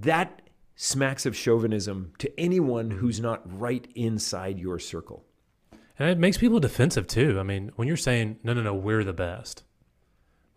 that 0.00 0.42
smacks 0.74 1.26
of 1.26 1.36
chauvinism 1.36 2.12
to 2.18 2.40
anyone 2.40 2.90
who's 2.90 3.20
not 3.20 3.42
right 3.58 3.86
inside 3.94 4.58
your 4.58 4.78
circle. 4.78 5.24
And 5.98 6.08
it 6.08 6.18
makes 6.18 6.38
people 6.38 6.58
defensive 6.58 7.06
too. 7.06 7.38
I 7.38 7.42
mean, 7.42 7.70
when 7.76 7.86
you're 7.86 7.96
saying, 7.96 8.38
no, 8.42 8.52
no, 8.54 8.62
no, 8.62 8.74
we're 8.74 9.04
the 9.04 9.12
best, 9.12 9.62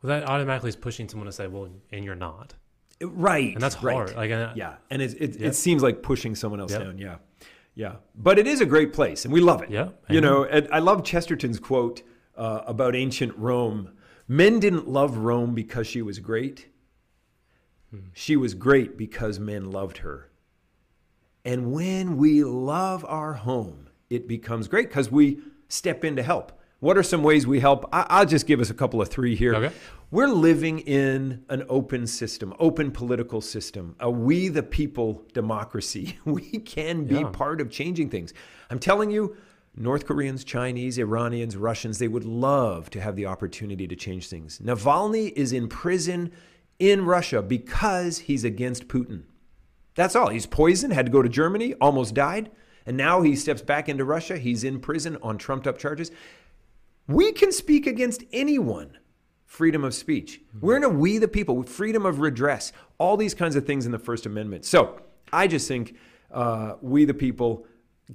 well, 0.02 0.10
that 0.19 0.28
automatically 0.28 0.69
is 0.69 0.76
pushing 0.76 1.10
someone 1.10 1.26
to 1.26 1.32
say, 1.32 1.48
well, 1.48 1.69
and 1.91 2.06
you're 2.06 2.15
not. 2.15 2.56
Right. 3.02 3.54
And 3.54 3.62
that's 3.62 3.84
right. 3.84 3.93
hard. 3.93 4.15
Like, 4.15 4.32
uh, 4.32 4.54
Yeah. 4.56 4.76
And 4.89 5.02
it, 5.02 5.13
it, 5.21 5.41
it 5.41 5.56
seems 5.56 5.84
like 5.84 6.02
pushing 6.02 6.34
someone 6.34 6.60
else 6.62 6.71
Yep. 6.71 6.82
down. 6.82 6.98
Yeah. 6.98 7.17
Yeah. 7.76 7.95
But 8.15 8.39
it 8.39 8.48
is 8.48 8.62
a 8.62 8.65
great 8.65 8.93
place 8.93 9.26
and 9.26 9.34
we 9.34 9.41
love 9.41 9.62
it. 9.62 9.69
Yeah. 9.69 9.89
You 10.10 10.21
know, 10.21 10.45
and 10.45 10.67
I 10.71 10.80
love 10.80 11.04
Chesterton's 11.04 11.60
quote 11.60 12.02
uh, 12.38 12.62
about 12.65 12.95
ancient 12.95 13.38
Rome. 13.38 13.91
Men 14.28 14.60
didn't 14.60 14.88
love 14.88 15.17
Rome 15.17 15.54
because 15.54 15.86
she 15.86 16.02
was 16.02 16.19
great. 16.19 16.67
Mm. 17.95 18.01
She 18.13 18.36
was 18.36 18.53
great 18.53 18.97
because 18.97 19.39
men 19.39 19.71
loved 19.71 19.99
her. 19.99 20.29
And 21.43 21.71
when 21.71 22.17
we 22.17 22.43
love 22.43 23.05
our 23.08 23.34
home, 23.34 23.88
it 24.10 24.27
becomes 24.27 24.67
great 24.67 24.89
because 24.89 25.12
we 25.12 25.39
step 25.67 26.03
in 26.03 26.15
to 26.15 26.23
help. 26.23 26.51
What 26.79 26.97
are 26.97 27.03
some 27.03 27.23
ways 27.23 27.47
we 27.47 27.60
help? 27.60 27.88
I- 27.93 28.05
I'll 28.10 28.25
just 28.25 28.47
give 28.47 28.60
us 28.60 28.69
a 28.69 28.73
couple 28.73 29.01
of 29.01 29.08
three 29.10 29.36
here. 29.36 29.55
Okay. 29.55 29.75
We're 30.12 30.27
living 30.27 30.79
in 30.79 31.43
an 31.49 31.63
open 31.67 32.05
system, 32.08 32.53
open 32.60 32.91
political 32.91 33.41
system, 33.41 33.95
a 33.99 34.10
we 34.10 34.49
the 34.49 34.63
people 34.63 35.23
democracy. 35.34 36.17
We 36.25 36.41
can 36.60 37.05
be 37.05 37.15
Yeah. 37.15 37.29
part 37.29 37.62
of 37.62 37.69
changing 37.69 38.10
things. 38.10 38.34
I'm 38.69 38.79
telling 38.79 39.10
you, 39.12 39.36
North 39.77 40.05
Koreans, 40.05 40.43
Chinese, 40.43 40.97
Iranians, 40.97 41.58
Russians, 41.58 41.97
they 41.97 42.08
would 42.08 42.23
love 42.23 42.89
to 42.91 43.01
have 43.01 43.15
the 43.15 43.25
opportunity 43.25 43.88
to 43.88 43.95
change 43.95 44.29
things. 44.29 44.60
Navalny 44.60 45.34
is 45.36 45.51
in 45.51 45.67
prison 45.67 46.31
in 46.79 47.05
Russia 47.05 47.41
because 47.41 48.19
he's 48.19 48.43
against 48.43 48.88
Putin. 48.88 49.23
That's 49.95 50.15
all. 50.15 50.29
He's 50.29 50.45
poisoned, 50.45 50.93
had 50.93 51.05
to 51.05 51.11
go 51.11 51.21
to 51.21 51.29
Germany, 51.29 51.73
almost 51.75 52.13
died, 52.13 52.51
and 52.85 52.97
now 52.97 53.21
he 53.21 53.35
steps 53.35 53.61
back 53.61 53.88
into 53.89 54.03
Russia. 54.03 54.38
He's 54.38 54.63
in 54.63 54.79
prison 54.79 55.17
on 55.23 55.38
trumped 55.38 55.67
up 55.67 55.77
charges. 55.77 56.11
We 57.07 57.31
can 57.31 57.51
speak 57.51 57.88
against 57.88 58.23
anyone. 58.33 58.97
Freedom 59.45 59.83
of 59.83 59.93
speech. 59.93 60.41
We're 60.59 60.75
in 60.75 60.83
a 60.83 60.89
we 60.89 61.17
the 61.17 61.27
people, 61.27 61.63
freedom 61.63 62.05
of 62.05 62.19
redress, 62.19 62.73
all 62.97 63.15
these 63.15 63.33
kinds 63.33 63.55
of 63.55 63.65
things 63.65 63.85
in 63.85 63.91
the 63.91 63.99
First 63.99 64.25
Amendment. 64.25 64.65
So 64.65 64.99
I 65.31 65.47
just 65.47 65.67
think 65.67 65.95
uh, 66.31 66.73
we 66.81 67.05
the 67.05 67.13
people 67.13 67.65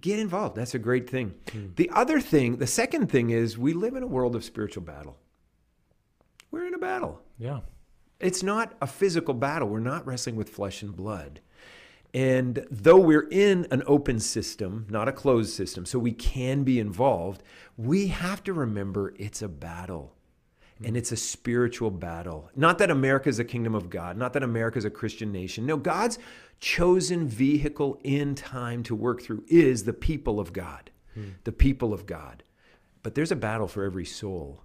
get 0.00 0.18
involved. 0.18 0.56
That's 0.56 0.74
a 0.74 0.78
great 0.78 1.08
thing. 1.08 1.34
The 1.76 1.88
other 1.90 2.20
thing, 2.20 2.58
the 2.58 2.66
second 2.66 3.10
thing 3.10 3.30
is 3.30 3.56
we 3.56 3.72
live 3.72 3.94
in 3.94 4.02
a 4.02 4.06
world 4.06 4.36
of 4.36 4.44
spiritual 4.44 4.82
battle. 4.82 5.16
We're 6.50 6.66
in 6.66 6.74
a 6.74 6.78
battle. 6.78 7.22
Yeah. 7.38 7.60
It's 8.20 8.42
not 8.42 8.74
a 8.80 8.86
physical 8.86 9.34
battle. 9.34 9.68
We're 9.68 9.80
not 9.80 10.06
wrestling 10.06 10.36
with 10.36 10.50
flesh 10.50 10.82
and 10.82 10.94
blood. 10.94 11.40
And 12.12 12.66
though 12.70 12.98
we're 12.98 13.28
in 13.30 13.66
an 13.70 13.82
open 13.86 14.18
system, 14.18 14.86
not 14.90 15.08
a 15.08 15.12
closed 15.12 15.52
system, 15.52 15.86
so 15.86 15.98
we 15.98 16.12
can 16.12 16.64
be 16.64 16.80
involved, 16.80 17.42
we 17.76 18.08
have 18.08 18.42
to 18.44 18.52
remember 18.52 19.14
it's 19.16 19.42
a 19.42 19.48
battle. 19.48 20.14
And 20.82 20.96
it's 20.96 21.12
a 21.12 21.16
spiritual 21.16 21.90
battle. 21.90 22.50
Not 22.56 22.78
that 22.78 22.90
America 22.90 23.28
is 23.28 23.38
a 23.38 23.44
kingdom 23.44 23.74
of 23.74 23.90
God, 23.90 24.16
not 24.16 24.32
that 24.32 24.42
America 24.42 24.78
is 24.78 24.86
a 24.86 24.90
Christian 24.90 25.30
nation. 25.30 25.66
No, 25.66 25.76
God's 25.76 26.18
chosen 26.58 27.28
vehicle 27.28 28.00
in 28.02 28.34
time 28.34 28.82
to 28.84 28.94
work 28.94 29.22
through 29.22 29.44
is 29.46 29.84
the 29.84 29.92
people 29.92 30.40
of 30.40 30.52
God. 30.52 30.90
Hmm. 31.14 31.30
The 31.44 31.52
people 31.52 31.92
of 31.92 32.06
God. 32.06 32.42
But 33.02 33.14
there's 33.14 33.32
a 33.32 33.36
battle 33.36 33.68
for 33.68 33.84
every 33.84 34.06
soul 34.06 34.62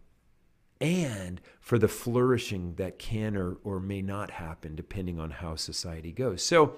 and 0.85 1.41
for 1.59 1.77
the 1.79 1.87
flourishing 1.87 2.75
that 2.75 2.99
can 2.99 3.35
or, 3.35 3.57
or 3.63 3.79
may 3.79 4.01
not 4.01 4.29
happen 4.31 4.75
depending 4.75 5.19
on 5.19 5.31
how 5.31 5.55
society 5.55 6.11
goes. 6.11 6.43
So, 6.43 6.75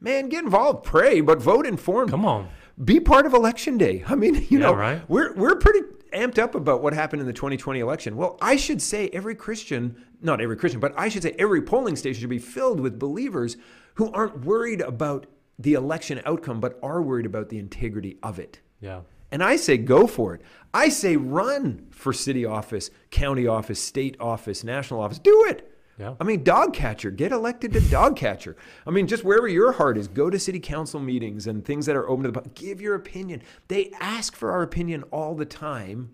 man, 0.00 0.28
get 0.28 0.44
involved, 0.44 0.84
pray, 0.84 1.20
but 1.20 1.40
vote 1.42 1.66
informed. 1.66 2.10
Come 2.10 2.24
on. 2.24 2.48
Be 2.82 3.00
part 3.00 3.26
of 3.26 3.34
election 3.34 3.76
day. 3.78 4.04
I 4.06 4.14
mean, 4.14 4.34
you 4.48 4.58
Yeah, 4.58 4.66
know, 4.66 4.74
right. 4.74 5.02
we're 5.08 5.34
we're 5.34 5.56
pretty 5.56 5.80
amped 6.12 6.38
up 6.38 6.54
about 6.54 6.82
what 6.82 6.92
happened 6.92 7.20
in 7.20 7.26
the 7.26 7.32
2020 7.32 7.80
election. 7.80 8.16
Well, 8.16 8.38
I 8.40 8.56
should 8.56 8.80
say 8.82 9.08
every 9.12 9.34
Christian, 9.34 9.96
not 10.20 10.40
every 10.40 10.56
Christian, 10.56 10.78
but 10.80 10.92
I 10.96 11.08
should 11.08 11.22
say 11.22 11.34
every 11.38 11.62
polling 11.62 11.96
station 11.96 12.20
should 12.20 12.30
be 12.30 12.38
filled 12.38 12.80
with 12.80 12.98
believers 12.98 13.56
who 13.94 14.10
aren't 14.12 14.44
worried 14.44 14.80
about 14.82 15.26
the 15.58 15.74
election 15.74 16.20
outcome 16.26 16.60
but 16.60 16.78
are 16.82 17.00
worried 17.02 17.26
about 17.26 17.48
the 17.48 17.58
integrity 17.58 18.18
of 18.22 18.38
it. 18.38 18.60
Yeah. 18.80 19.00
And 19.32 19.42
I 19.42 19.56
say 19.56 19.78
go 19.78 20.06
for 20.06 20.34
it. 20.34 20.42
I 20.74 20.90
say 20.90 21.16
run 21.16 21.86
for 21.90 22.12
city 22.12 22.44
office, 22.44 22.90
county 23.10 23.46
office, 23.46 23.82
state 23.82 24.16
office, 24.20 24.62
national 24.62 25.00
office. 25.00 25.18
Do 25.18 25.46
it. 25.48 25.68
Yeah. 25.98 26.14
I 26.20 26.24
mean, 26.24 26.42
dog 26.42 26.72
catcher, 26.72 27.10
get 27.10 27.32
elected 27.32 27.72
to 27.72 27.80
dog 27.80 28.16
catcher. 28.16 28.56
I 28.86 28.90
mean, 28.90 29.06
just 29.06 29.24
wherever 29.24 29.48
your 29.48 29.72
heart 29.72 29.98
is, 29.98 30.08
go 30.08 30.30
to 30.30 30.38
city 30.38 30.60
council 30.60 31.00
meetings 31.00 31.46
and 31.46 31.64
things 31.64 31.86
that 31.86 31.96
are 31.96 32.08
open 32.08 32.24
to 32.24 32.28
the 32.30 32.34
public. 32.34 32.54
Give 32.54 32.80
your 32.80 32.94
opinion. 32.94 33.42
They 33.68 33.92
ask 34.00 34.34
for 34.34 34.50
our 34.50 34.62
opinion 34.62 35.02
all 35.04 35.34
the 35.34 35.44
time. 35.44 36.12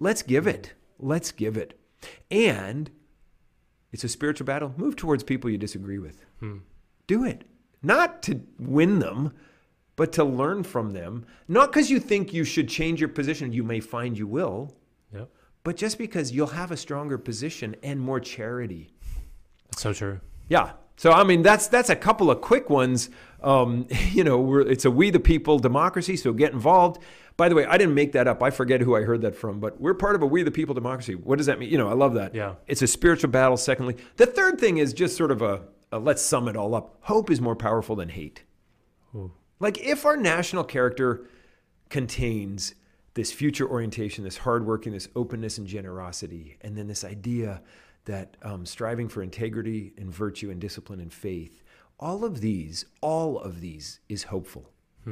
Let's 0.00 0.22
give 0.22 0.46
it. 0.46 0.74
Let's 0.98 1.32
give 1.32 1.56
it. 1.56 1.78
And 2.30 2.90
it's 3.92 4.04
a 4.04 4.08
spiritual 4.08 4.46
battle. 4.46 4.74
Move 4.76 4.96
towards 4.96 5.22
people 5.22 5.50
you 5.50 5.58
disagree 5.58 5.98
with. 5.98 6.24
Hmm. 6.40 6.58
Do 7.06 7.24
it. 7.24 7.44
Not 7.82 8.22
to 8.24 8.42
win 8.58 8.98
them, 8.98 9.32
but 9.96 10.12
to 10.14 10.24
learn 10.24 10.62
from 10.64 10.92
them. 10.92 11.26
Not 11.48 11.72
because 11.72 11.90
you 11.90 12.00
think 12.00 12.32
you 12.32 12.44
should 12.44 12.68
change 12.68 13.00
your 13.00 13.08
position. 13.08 13.52
You 13.52 13.62
may 13.62 13.80
find 13.80 14.16
you 14.18 14.26
will, 14.26 14.74
Yep. 15.14 15.28
but 15.62 15.76
just 15.76 15.98
because 15.98 16.32
you'll 16.32 16.48
have 16.48 16.70
a 16.70 16.76
stronger 16.76 17.18
position 17.18 17.76
and 17.82 18.00
more 18.00 18.20
charity. 18.20 18.90
That's 19.70 19.82
so 19.82 19.92
true. 19.92 20.20
Yeah. 20.48 20.72
So 20.96 21.10
I 21.10 21.24
mean, 21.24 21.42
that's 21.42 21.66
that's 21.68 21.90
a 21.90 21.96
couple 21.96 22.30
of 22.30 22.40
quick 22.40 22.70
ones. 22.70 23.10
Um, 23.42 23.86
you 24.12 24.24
know, 24.24 24.38
we're, 24.40 24.60
it's 24.62 24.84
a 24.84 24.90
we 24.90 25.10
the 25.10 25.20
people 25.20 25.58
democracy, 25.58 26.16
so 26.16 26.32
get 26.32 26.52
involved. 26.52 27.02
By 27.36 27.48
the 27.48 27.56
way, 27.56 27.66
I 27.66 27.76
didn't 27.78 27.94
make 27.94 28.12
that 28.12 28.28
up. 28.28 28.44
I 28.44 28.50
forget 28.50 28.80
who 28.80 28.94
I 28.94 29.02
heard 29.02 29.22
that 29.22 29.34
from, 29.34 29.58
but 29.58 29.80
we're 29.80 29.94
part 29.94 30.14
of 30.14 30.22
a 30.22 30.26
we 30.26 30.44
the 30.44 30.52
people 30.52 30.72
democracy. 30.72 31.16
What 31.16 31.38
does 31.38 31.46
that 31.46 31.58
mean? 31.58 31.68
You 31.68 31.78
know, 31.78 31.88
I 31.88 31.94
love 31.94 32.14
that. 32.14 32.32
Yeah. 32.32 32.54
It's 32.68 32.80
a 32.82 32.86
spiritual 32.86 33.30
battle. 33.30 33.56
Secondly, 33.56 33.96
the 34.16 34.26
third 34.26 34.60
thing 34.60 34.78
is 34.78 34.92
just 34.92 35.16
sort 35.16 35.32
of 35.32 35.42
a, 35.42 35.62
a 35.90 35.98
let's 35.98 36.22
sum 36.22 36.46
it 36.46 36.56
all 36.56 36.76
up. 36.76 36.96
Hope 37.00 37.32
is 37.32 37.40
more 37.40 37.56
powerful 37.56 37.96
than 37.96 38.08
hate. 38.10 38.43
Like 39.60 39.78
if 39.78 40.04
our 40.04 40.16
national 40.16 40.64
character 40.64 41.26
contains 41.88 42.74
this 43.14 43.32
future 43.32 43.68
orientation, 43.68 44.24
this 44.24 44.38
hard 44.38 44.66
working, 44.66 44.92
this 44.92 45.08
openness 45.14 45.58
and 45.58 45.66
generosity, 45.66 46.56
and 46.60 46.76
then 46.76 46.88
this 46.88 47.04
idea 47.04 47.62
that 48.06 48.36
um, 48.42 48.66
striving 48.66 49.08
for 49.08 49.22
integrity 49.22 49.92
and 49.96 50.12
virtue 50.12 50.50
and 50.50 50.60
discipline 50.60 51.00
and 51.00 51.12
faith, 51.12 51.62
all 51.98 52.24
of 52.24 52.40
these, 52.40 52.84
all 53.00 53.38
of 53.38 53.60
these 53.60 54.00
is 54.08 54.24
hopeful, 54.24 54.70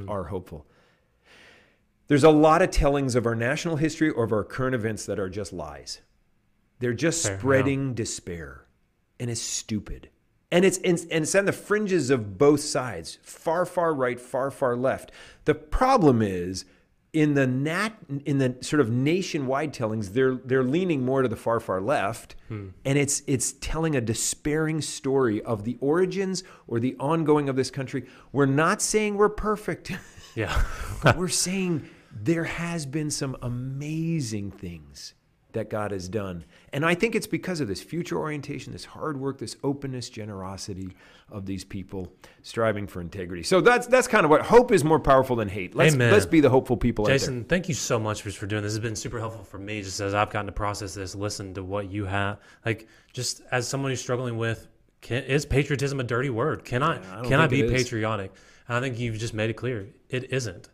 are 0.08 0.24
hopeful. 0.24 0.66
There's 2.08 2.24
a 2.24 2.30
lot 2.30 2.60
of 2.60 2.70
tellings 2.70 3.14
of 3.14 3.24
our 3.24 3.36
national 3.36 3.76
history 3.76 4.10
or 4.10 4.24
of 4.24 4.32
our 4.32 4.44
current 4.44 4.74
events 4.74 5.06
that 5.06 5.18
are 5.18 5.30
just 5.30 5.52
lies. 5.52 6.00
They're 6.80 6.92
just 6.92 7.24
Fair, 7.24 7.38
spreading 7.38 7.94
despair, 7.94 8.66
and 9.20 9.30
it's 9.30 9.40
stupid. 9.40 10.10
And 10.52 10.64
it's 10.66 10.78
and 10.78 11.00
it's 11.10 11.34
on 11.34 11.46
the 11.46 11.52
fringes 11.52 12.10
of 12.10 12.36
both 12.36 12.60
sides, 12.60 13.18
far 13.22 13.64
far 13.64 13.94
right, 13.94 14.20
far 14.20 14.50
far 14.50 14.76
left. 14.76 15.10
The 15.46 15.54
problem 15.54 16.20
is 16.20 16.66
in 17.14 17.32
the 17.32 17.46
nat 17.46 17.92
in 18.26 18.36
the 18.36 18.56
sort 18.60 18.80
of 18.80 18.90
nationwide 18.90 19.72
tellings, 19.72 20.10
they're 20.10 20.34
they're 20.34 20.62
leaning 20.62 21.04
more 21.04 21.22
to 21.22 21.28
the 21.28 21.36
far 21.36 21.58
far 21.58 21.80
left, 21.80 22.36
hmm. 22.48 22.68
and 22.84 22.98
it's 22.98 23.22
it's 23.26 23.54
telling 23.60 23.96
a 23.96 24.00
despairing 24.00 24.82
story 24.82 25.40
of 25.42 25.64
the 25.64 25.78
origins 25.80 26.44
or 26.66 26.78
the 26.78 26.96
ongoing 27.00 27.48
of 27.48 27.56
this 27.56 27.70
country. 27.70 28.06
We're 28.30 28.46
not 28.46 28.82
saying 28.82 29.16
we're 29.16 29.30
perfect. 29.30 29.92
Yeah. 30.34 30.64
But 31.02 31.16
we're 31.18 31.28
saying 31.28 31.88
there 32.10 32.44
has 32.44 32.86
been 32.86 33.10
some 33.10 33.36
amazing 33.42 34.50
things 34.50 35.14
that 35.52 35.70
God 35.70 35.90
has 35.90 36.08
done. 36.08 36.44
And 36.72 36.84
I 36.84 36.94
think 36.94 37.14
it's 37.14 37.26
because 37.26 37.60
of 37.60 37.68
this 37.68 37.82
future 37.82 38.18
orientation, 38.18 38.72
this 38.72 38.84
hard 38.84 39.18
work, 39.18 39.38
this 39.38 39.56
openness, 39.62 40.08
generosity 40.08 40.96
of 41.30 41.46
these 41.46 41.64
people 41.64 42.12
striving 42.42 42.86
for 42.86 43.00
integrity. 43.00 43.42
So 43.42 43.60
that's 43.60 43.86
that's 43.86 44.08
kind 44.08 44.24
of 44.24 44.30
what 44.30 44.42
hope 44.42 44.72
is 44.72 44.84
more 44.84 45.00
powerful 45.00 45.36
than 45.36 45.48
hate. 45.48 45.74
Let's 45.74 45.94
Amen. 45.94 46.12
let's 46.12 46.26
be 46.26 46.40
the 46.40 46.50
hopeful 46.50 46.76
people 46.76 47.04
out 47.04 47.08
there. 47.08 47.18
Jason, 47.18 47.44
thank 47.44 47.68
you 47.68 47.74
so 47.74 47.98
much 47.98 48.22
for, 48.22 48.30
for 48.30 48.46
doing 48.46 48.62
this. 48.62 48.74
It's 48.74 48.82
been 48.82 48.96
super 48.96 49.18
helpful 49.18 49.44
for 49.44 49.58
me 49.58 49.82
just 49.82 50.00
as 50.00 50.14
I've 50.14 50.30
gotten 50.30 50.46
to 50.46 50.52
process 50.52 50.94
this, 50.94 51.14
listen 51.14 51.54
to 51.54 51.62
what 51.62 51.90
you 51.90 52.04
have. 52.04 52.38
Like, 52.64 52.88
just 53.12 53.42
as 53.50 53.68
someone 53.68 53.90
who's 53.90 54.00
struggling 54.00 54.38
with, 54.38 54.68
can, 55.00 55.24
is 55.24 55.44
patriotism 55.44 56.00
a 56.00 56.04
dirty 56.04 56.30
word? 56.30 56.64
Can 56.64 56.82
I, 56.82 56.96
I 57.20 57.22
can 57.22 57.40
I 57.40 57.46
be 57.46 57.62
patriotic? 57.64 58.32
And 58.68 58.76
I 58.76 58.80
think 58.80 58.98
you've 58.98 59.18
just 59.18 59.34
made 59.34 59.50
it 59.50 59.54
clear 59.54 59.88
it 60.08 60.32
isn't. 60.32 60.68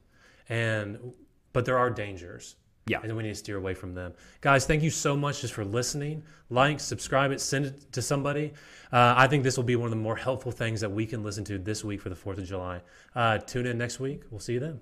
And, 0.49 1.13
but 1.53 1.65
there 1.65 1.79
are 1.79 1.91
dangers. 1.91 2.57
Yeah. 2.89 3.01
And 3.03 3.17
we 3.17 3.23
need 3.23 3.31
to 3.31 3.35
steer 3.35 3.57
away 3.57 3.75
from 3.75 3.95
them. 3.95 4.15
Guys, 4.41 4.67
thank 4.67 4.83
you 4.83 4.91
so 4.91 5.17
much 5.17 5.43
just 5.43 5.55
for 5.55 5.65
listening. 5.65 6.23
Like, 6.51 6.81
subscribe 6.81 7.31
it, 7.31 7.41
send 7.41 7.67
it 7.67 7.93
to 7.93 8.03
somebody. 8.03 8.53
Uh, 8.93 9.15
I 9.17 9.27
think 9.27 9.45
this 9.45 9.57
will 9.57 9.65
be 9.65 9.77
one 9.77 9.87
of 9.87 9.91
the 9.91 9.97
more 9.97 10.17
helpful 10.17 10.51
things 10.51 10.81
that 10.81 10.91
we 10.91 11.07
can 11.07 11.23
listen 11.23 11.45
to 11.45 11.59
this 11.59 11.85
week 11.85 12.01
for 12.01 12.09
the 12.09 12.17
4th 12.17 12.39
of 12.39 12.47
July. 12.47 12.81
Uh, 13.15 13.39
tune 13.39 13.67
in 13.67 13.77
next 13.79 14.01
week. 14.01 14.23
We'll 14.31 14.41
see 14.41 14.55
you 14.55 14.61
then. 14.61 14.81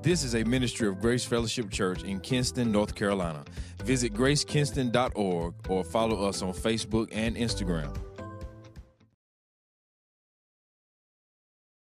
This 0.00 0.24
is 0.24 0.34
a 0.34 0.42
ministry 0.42 0.88
of 0.88 1.00
Grace 1.00 1.24
Fellowship 1.24 1.70
Church 1.70 2.02
in 2.02 2.18
Kinston, 2.20 2.72
North 2.72 2.94
Carolina. 2.94 3.44
Visit 3.84 4.14
gracekinston.org 4.14 5.54
or 5.68 5.84
follow 5.84 6.28
us 6.28 6.42
on 6.42 6.52
Facebook 6.52 7.08
and 7.12 7.36
Instagram. 7.36 7.96